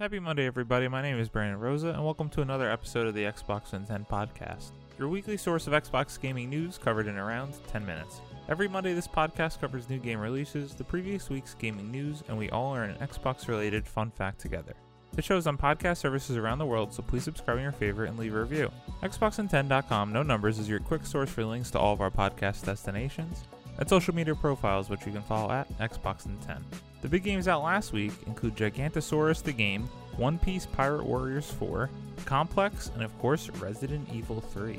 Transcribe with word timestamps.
Happy 0.00 0.18
Monday, 0.18 0.44
everybody. 0.44 0.88
My 0.88 1.00
name 1.02 1.20
is 1.20 1.28
Brandon 1.28 1.60
Rosa, 1.60 1.90
and 1.90 2.04
welcome 2.04 2.28
to 2.30 2.42
another 2.42 2.68
episode 2.68 3.06
of 3.06 3.14
the 3.14 3.22
Xbox 3.22 3.74
in 3.74 3.86
10 3.86 4.06
podcast, 4.10 4.72
your 4.98 5.06
weekly 5.06 5.36
source 5.36 5.68
of 5.68 5.72
Xbox 5.72 6.20
gaming 6.20 6.50
news 6.50 6.78
covered 6.78 7.06
in 7.06 7.16
around 7.16 7.54
10 7.68 7.86
minutes. 7.86 8.20
Every 8.48 8.66
Monday, 8.66 8.92
this 8.92 9.06
podcast 9.06 9.60
covers 9.60 9.88
new 9.88 10.00
game 10.00 10.18
releases, 10.18 10.74
the 10.74 10.82
previous 10.82 11.30
week's 11.30 11.54
gaming 11.54 11.92
news, 11.92 12.24
and 12.26 12.36
we 12.36 12.50
all 12.50 12.72
learn 12.72 12.90
an 12.90 13.06
Xbox 13.06 13.46
related 13.46 13.86
fun 13.86 14.10
fact 14.10 14.40
together. 14.40 14.74
The 15.12 15.22
show 15.22 15.36
is 15.36 15.46
on 15.46 15.56
podcast 15.56 15.98
services 15.98 16.36
around 16.36 16.58
the 16.58 16.66
world, 16.66 16.92
so 16.92 17.00
please 17.00 17.22
subscribe 17.22 17.58
on 17.58 17.62
your 17.62 17.70
favorite 17.70 18.08
and 18.08 18.18
leave 18.18 18.34
a 18.34 18.40
review. 18.40 18.72
Xbox10.com, 19.04 20.12
no 20.12 20.24
numbers, 20.24 20.58
is 20.58 20.68
your 20.68 20.80
quick 20.80 21.06
source 21.06 21.30
for 21.30 21.44
links 21.44 21.70
to 21.70 21.78
all 21.78 21.92
of 21.92 22.00
our 22.00 22.10
podcast 22.10 22.64
destinations 22.64 23.44
and 23.78 23.88
social 23.88 24.14
media 24.14 24.34
profiles, 24.34 24.88
which 24.88 25.06
you 25.06 25.12
can 25.12 25.22
follow 25.22 25.50
at 25.50 25.68
Xbox 25.78 26.26
in 26.26 26.36
10. 26.38 26.64
The 27.02 27.08
big 27.08 27.24
games 27.24 27.48
out 27.48 27.62
last 27.62 27.92
week 27.92 28.12
include 28.26 28.56
Gigantosaurus 28.56 29.42
the 29.42 29.52
Game, 29.52 29.88
One 30.16 30.38
Piece 30.38 30.66
Pirate 30.66 31.04
Warriors 31.04 31.50
4, 31.50 31.90
Complex, 32.24 32.90
and 32.94 33.02
of 33.02 33.16
course 33.18 33.50
Resident 33.50 34.08
Evil 34.12 34.40
3. 34.40 34.78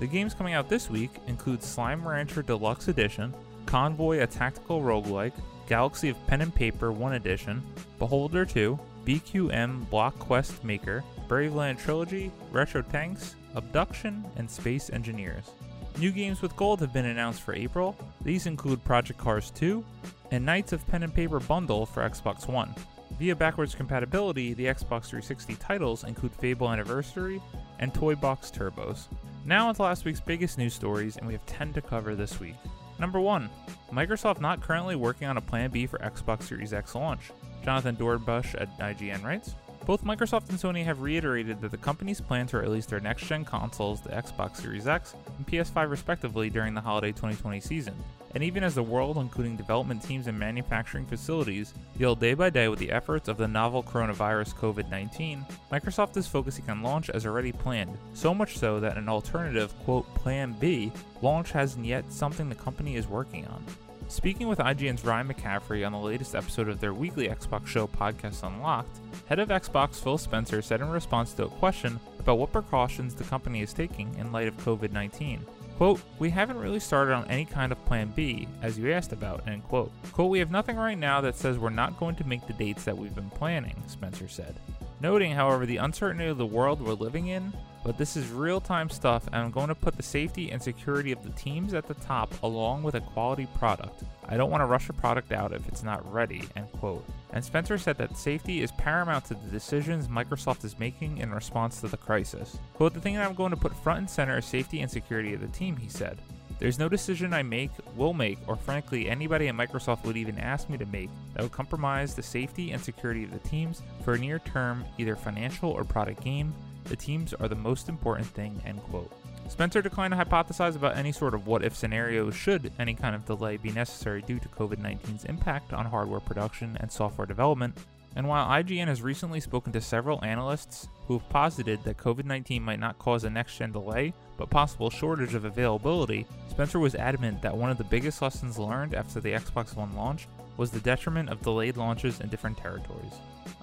The 0.00 0.06
games 0.06 0.34
coming 0.34 0.54
out 0.54 0.68
this 0.68 0.90
week 0.90 1.10
include 1.28 1.62
Slime 1.62 2.06
Rancher 2.06 2.42
Deluxe 2.42 2.88
Edition, 2.88 3.32
Convoy 3.66 4.22
a 4.22 4.26
Tactical 4.26 4.82
Roguelike, 4.82 5.32
Galaxy 5.68 6.08
of 6.08 6.26
Pen 6.26 6.40
and 6.40 6.54
Paper 6.54 6.92
1 6.92 7.14
Edition, 7.14 7.62
Beholder 7.98 8.44
2, 8.44 8.78
BQM 9.04 9.88
Block 9.90 10.18
Quest 10.18 10.62
Maker, 10.64 11.02
Braveland 11.28 11.78
Trilogy, 11.78 12.30
Retro 12.50 12.82
Tanks, 12.82 13.36
Abduction, 13.54 14.24
and 14.36 14.50
Space 14.50 14.90
Engineers. 14.90 15.52
New 15.98 16.10
games 16.10 16.42
with 16.42 16.56
gold 16.56 16.80
have 16.80 16.92
been 16.92 17.06
announced 17.06 17.42
for 17.42 17.54
April. 17.54 17.96
These 18.24 18.46
include 18.46 18.84
Project 18.84 19.18
Cars 19.18 19.50
2 19.50 19.84
and 20.30 20.46
Knights 20.46 20.72
of 20.72 20.86
Pen 20.86 21.02
and 21.02 21.14
Paper 21.14 21.40
Bundle 21.40 21.86
for 21.86 22.08
Xbox 22.08 22.48
One. 22.48 22.74
Via 23.18 23.36
backwards 23.36 23.74
compatibility, 23.74 24.54
the 24.54 24.66
Xbox 24.66 25.06
360 25.06 25.54
titles 25.56 26.04
include 26.04 26.32
Fable 26.34 26.70
Anniversary 26.70 27.42
and 27.78 27.92
Toy 27.92 28.14
Box 28.14 28.50
Turbos. 28.50 29.08
Now 29.44 29.68
onto 29.68 29.82
last 29.82 30.04
week's 30.04 30.20
biggest 30.20 30.56
news 30.56 30.72
stories, 30.72 31.16
and 31.16 31.26
we 31.26 31.32
have 31.32 31.44
10 31.46 31.72
to 31.74 31.82
cover 31.82 32.14
this 32.14 32.38
week. 32.40 32.54
Number 32.98 33.20
1. 33.20 33.50
Microsoft 33.92 34.40
not 34.40 34.60
currently 34.60 34.96
working 34.96 35.26
on 35.26 35.36
a 35.36 35.40
plan 35.40 35.70
B 35.70 35.86
for 35.86 35.98
Xbox 35.98 36.44
Series 36.44 36.72
X 36.72 36.94
launch. 36.94 37.30
Jonathan 37.64 37.96
Dornbush 37.96 38.60
at 38.60 38.76
IGN 38.78 39.24
writes, 39.24 39.54
both 39.84 40.04
Microsoft 40.04 40.48
and 40.50 40.58
Sony 40.58 40.84
have 40.84 41.00
reiterated 41.00 41.60
that 41.60 41.70
the 41.70 41.76
companies 41.76 42.20
plan 42.20 42.46
to 42.48 42.58
release 42.58 42.86
their 42.86 43.00
next 43.00 43.26
gen 43.26 43.44
consoles, 43.44 44.00
the 44.00 44.10
Xbox 44.10 44.56
Series 44.56 44.86
X 44.86 45.14
and 45.36 45.46
PS5 45.46 45.90
respectively, 45.90 46.50
during 46.50 46.74
the 46.74 46.80
holiday 46.80 47.10
2020 47.10 47.60
season. 47.60 47.94
And 48.34 48.42
even 48.42 48.64
as 48.64 48.74
the 48.74 48.82
world, 48.82 49.18
including 49.18 49.56
development 49.56 50.02
teams 50.02 50.26
and 50.26 50.38
manufacturing 50.38 51.04
facilities, 51.04 51.74
deal 51.98 52.14
day 52.14 52.34
by 52.34 52.48
day 52.48 52.68
with 52.68 52.78
the 52.78 52.90
efforts 52.90 53.28
of 53.28 53.36
the 53.36 53.48
novel 53.48 53.82
coronavirus 53.82 54.54
COVID 54.54 54.88
19, 54.90 55.44
Microsoft 55.70 56.16
is 56.16 56.26
focusing 56.26 56.68
on 56.70 56.82
launch 56.82 57.10
as 57.10 57.26
already 57.26 57.52
planned, 57.52 57.96
so 58.14 58.32
much 58.32 58.56
so 58.58 58.80
that 58.80 58.96
an 58.96 59.08
alternative, 59.08 59.74
quote, 59.84 60.06
Plan 60.14 60.52
B, 60.58 60.92
launch 61.20 61.52
hasn't 61.52 61.84
yet 61.84 62.10
something 62.10 62.48
the 62.48 62.54
company 62.54 62.96
is 62.96 63.06
working 63.06 63.46
on. 63.48 63.64
Speaking 64.12 64.46
with 64.46 64.58
IGN's 64.58 65.06
Ryan 65.06 65.28
McCaffrey 65.28 65.86
on 65.86 65.92
the 65.92 65.98
latest 65.98 66.34
episode 66.34 66.68
of 66.68 66.80
their 66.80 66.92
weekly 66.92 67.28
Xbox 67.28 67.66
show 67.66 67.86
Podcast 67.86 68.46
Unlocked, 68.46 69.00
head 69.24 69.38
of 69.38 69.48
Xbox 69.48 69.94
Phil 69.94 70.18
Spencer 70.18 70.60
said 70.60 70.82
in 70.82 70.90
response 70.90 71.32
to 71.32 71.46
a 71.46 71.48
question 71.48 71.98
about 72.18 72.36
what 72.36 72.52
precautions 72.52 73.14
the 73.14 73.24
company 73.24 73.62
is 73.62 73.72
taking 73.72 74.14
in 74.18 74.30
light 74.30 74.48
of 74.48 74.56
COVID 74.58 74.92
19. 74.92 75.40
Quote, 75.78 76.02
we 76.18 76.28
haven't 76.28 76.58
really 76.58 76.78
started 76.78 77.14
on 77.14 77.26
any 77.30 77.46
kind 77.46 77.72
of 77.72 77.82
plan 77.86 78.12
B, 78.14 78.46
as 78.60 78.78
you 78.78 78.92
asked 78.92 79.14
about, 79.14 79.48
end 79.48 79.64
quote. 79.64 79.90
Quote, 80.12 80.30
we 80.30 80.40
have 80.40 80.50
nothing 80.50 80.76
right 80.76 80.98
now 80.98 81.22
that 81.22 81.34
says 81.34 81.58
we're 81.58 81.70
not 81.70 81.98
going 81.98 82.14
to 82.16 82.24
make 82.24 82.46
the 82.46 82.52
dates 82.52 82.84
that 82.84 82.96
we've 82.96 83.14
been 83.14 83.30
planning, 83.30 83.82
Spencer 83.86 84.28
said. 84.28 84.54
Noting, 85.00 85.32
however, 85.32 85.64
the 85.64 85.78
uncertainty 85.78 86.26
of 86.26 86.36
the 86.36 86.44
world 86.44 86.82
we're 86.82 86.92
living 86.92 87.28
in, 87.28 87.50
but 87.84 87.98
this 87.98 88.16
is 88.16 88.28
real 88.30 88.60
time 88.60 88.88
stuff, 88.88 89.26
and 89.26 89.36
I'm 89.36 89.50
going 89.50 89.68
to 89.68 89.74
put 89.74 89.96
the 89.96 90.02
safety 90.02 90.50
and 90.50 90.62
security 90.62 91.12
of 91.12 91.22
the 91.22 91.30
teams 91.30 91.74
at 91.74 91.86
the 91.86 91.94
top 91.94 92.32
along 92.42 92.82
with 92.82 92.94
a 92.94 93.00
quality 93.00 93.46
product. 93.58 94.04
I 94.28 94.36
don't 94.36 94.50
want 94.50 94.60
to 94.60 94.66
rush 94.66 94.88
a 94.88 94.92
product 94.92 95.32
out 95.32 95.52
if 95.52 95.66
it's 95.68 95.82
not 95.82 96.10
ready, 96.12 96.42
end 96.56 96.70
quote. 96.72 97.04
And 97.32 97.44
Spencer 97.44 97.78
said 97.78 97.98
that 97.98 98.16
safety 98.16 98.62
is 98.62 98.70
paramount 98.72 99.24
to 99.26 99.34
the 99.34 99.50
decisions 99.50 100.08
Microsoft 100.08 100.64
is 100.64 100.78
making 100.78 101.18
in 101.18 101.32
response 101.32 101.80
to 101.80 101.88
the 101.88 101.96
crisis. 101.96 102.58
Quote, 102.74 102.94
the 102.94 103.00
thing 103.00 103.14
that 103.14 103.26
I'm 103.26 103.34
going 103.34 103.50
to 103.50 103.56
put 103.56 103.74
front 103.74 103.98
and 103.98 104.10
center 104.10 104.38
is 104.38 104.44
safety 104.44 104.80
and 104.80 104.90
security 104.90 105.34
of 105.34 105.40
the 105.40 105.48
team, 105.48 105.76
he 105.76 105.88
said. 105.88 106.18
There's 106.62 106.78
no 106.78 106.88
decision 106.88 107.32
I 107.32 107.42
make, 107.42 107.72
will 107.96 108.14
make, 108.14 108.38
or 108.46 108.54
frankly 108.54 109.08
anybody 109.08 109.48
at 109.48 109.56
Microsoft 109.56 110.04
would 110.04 110.16
even 110.16 110.38
ask 110.38 110.70
me 110.70 110.78
to 110.78 110.86
make 110.86 111.10
that 111.34 111.42
would 111.42 111.50
compromise 111.50 112.14
the 112.14 112.22
safety 112.22 112.70
and 112.70 112.80
security 112.80 113.24
of 113.24 113.32
the 113.32 113.40
teams 113.40 113.82
for 114.04 114.14
a 114.14 114.18
near 114.18 114.38
term, 114.38 114.84
either 114.96 115.16
financial 115.16 115.70
or 115.70 115.82
product 115.82 116.22
gain. 116.22 116.54
The 116.84 116.96
teams 116.96 117.34
are 117.34 117.48
the 117.48 117.54
most 117.54 117.88
important 117.88 118.26
thing, 118.28 118.60
end 118.66 118.82
quote. 118.82 119.12
Spencer 119.48 119.82
declined 119.82 120.12
to 120.12 120.18
hypothesize 120.18 120.76
about 120.76 120.96
any 120.96 121.12
sort 121.12 121.34
of 121.34 121.46
what 121.46 121.64
if 121.64 121.74
scenario 121.74 122.30
should 122.30 122.72
any 122.78 122.94
kind 122.94 123.14
of 123.14 123.26
delay 123.26 123.56
be 123.56 123.70
necessary 123.70 124.22
due 124.22 124.38
to 124.38 124.48
COVID 124.48 124.76
19's 124.76 125.24
impact 125.26 125.72
on 125.72 125.84
hardware 125.84 126.20
production 126.20 126.76
and 126.80 126.90
software 126.90 127.26
development. 127.26 127.76
And 128.14 128.28
while 128.28 128.48
IGN 128.48 128.88
has 128.88 129.02
recently 129.02 129.40
spoken 129.40 129.72
to 129.72 129.80
several 129.80 130.22
analysts 130.24 130.88
who 131.06 131.18
have 131.18 131.28
posited 131.28 131.82
that 131.84 131.96
COVID 131.96 132.24
19 132.24 132.62
might 132.62 132.80
not 132.80 132.98
cause 132.98 133.24
a 133.24 133.30
next 133.30 133.56
gen 133.56 133.72
delay, 133.72 134.12
but 134.36 134.50
possible 134.50 134.90
shortage 134.90 135.34
of 135.34 135.44
availability, 135.44 136.26
Spencer 136.48 136.78
was 136.78 136.94
adamant 136.94 137.42
that 137.42 137.56
one 137.56 137.70
of 137.70 137.78
the 137.78 137.84
biggest 137.84 138.22
lessons 138.22 138.58
learned 138.58 138.94
after 138.94 139.20
the 139.20 139.32
Xbox 139.32 139.76
One 139.76 139.94
launch 139.94 140.26
was 140.56 140.70
the 140.70 140.80
detriment 140.80 141.28
of 141.28 141.42
delayed 141.42 141.76
launches 141.76 142.20
in 142.20 142.28
different 142.28 142.58
territories. 142.58 143.14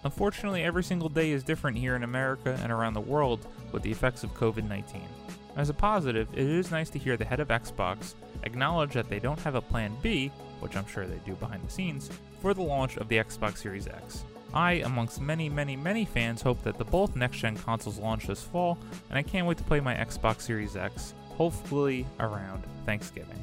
Unfortunately, 0.03 0.63
every 0.63 0.83
single 0.83 1.09
day 1.09 1.31
is 1.31 1.43
different 1.43 1.77
here 1.77 1.95
in 1.95 2.03
America 2.03 2.57
and 2.61 2.71
around 2.71 2.93
the 2.93 3.01
world 3.01 3.45
with 3.71 3.83
the 3.83 3.91
effects 3.91 4.23
of 4.23 4.33
COVID 4.33 4.67
19. 4.67 5.01
As 5.55 5.69
a 5.69 5.73
positive, 5.73 6.27
it 6.33 6.47
is 6.47 6.71
nice 6.71 6.89
to 6.91 6.99
hear 6.99 7.17
the 7.17 7.25
head 7.25 7.39
of 7.39 7.49
Xbox 7.49 8.13
acknowledge 8.43 8.93
that 8.93 9.09
they 9.09 9.19
don't 9.19 9.39
have 9.41 9.55
a 9.55 9.61
plan 9.61 9.95
B, 10.01 10.31
which 10.59 10.75
I'm 10.75 10.87
sure 10.87 11.05
they 11.05 11.19
do 11.25 11.35
behind 11.35 11.63
the 11.63 11.71
scenes, 11.71 12.09
for 12.41 12.53
the 12.53 12.61
launch 12.61 12.97
of 12.97 13.07
the 13.09 13.17
Xbox 13.17 13.57
Series 13.57 13.87
X. 13.87 14.23
I, 14.53 14.73
amongst 14.73 15.21
many, 15.21 15.47
many, 15.49 15.75
many 15.75 16.05
fans, 16.05 16.41
hope 16.41 16.63
that 16.63 16.77
the 16.77 16.85
both 16.85 17.15
next 17.15 17.37
gen 17.37 17.55
consoles 17.57 17.99
launch 17.99 18.25
this 18.25 18.41
fall, 18.41 18.77
and 19.09 19.17
I 19.17 19.21
can't 19.21 19.45
wait 19.45 19.57
to 19.57 19.63
play 19.63 19.79
my 19.79 19.95
Xbox 19.95 20.41
Series 20.41 20.75
X, 20.75 21.13
hopefully 21.29 22.05
around 22.19 22.63
Thanksgiving. 22.85 23.39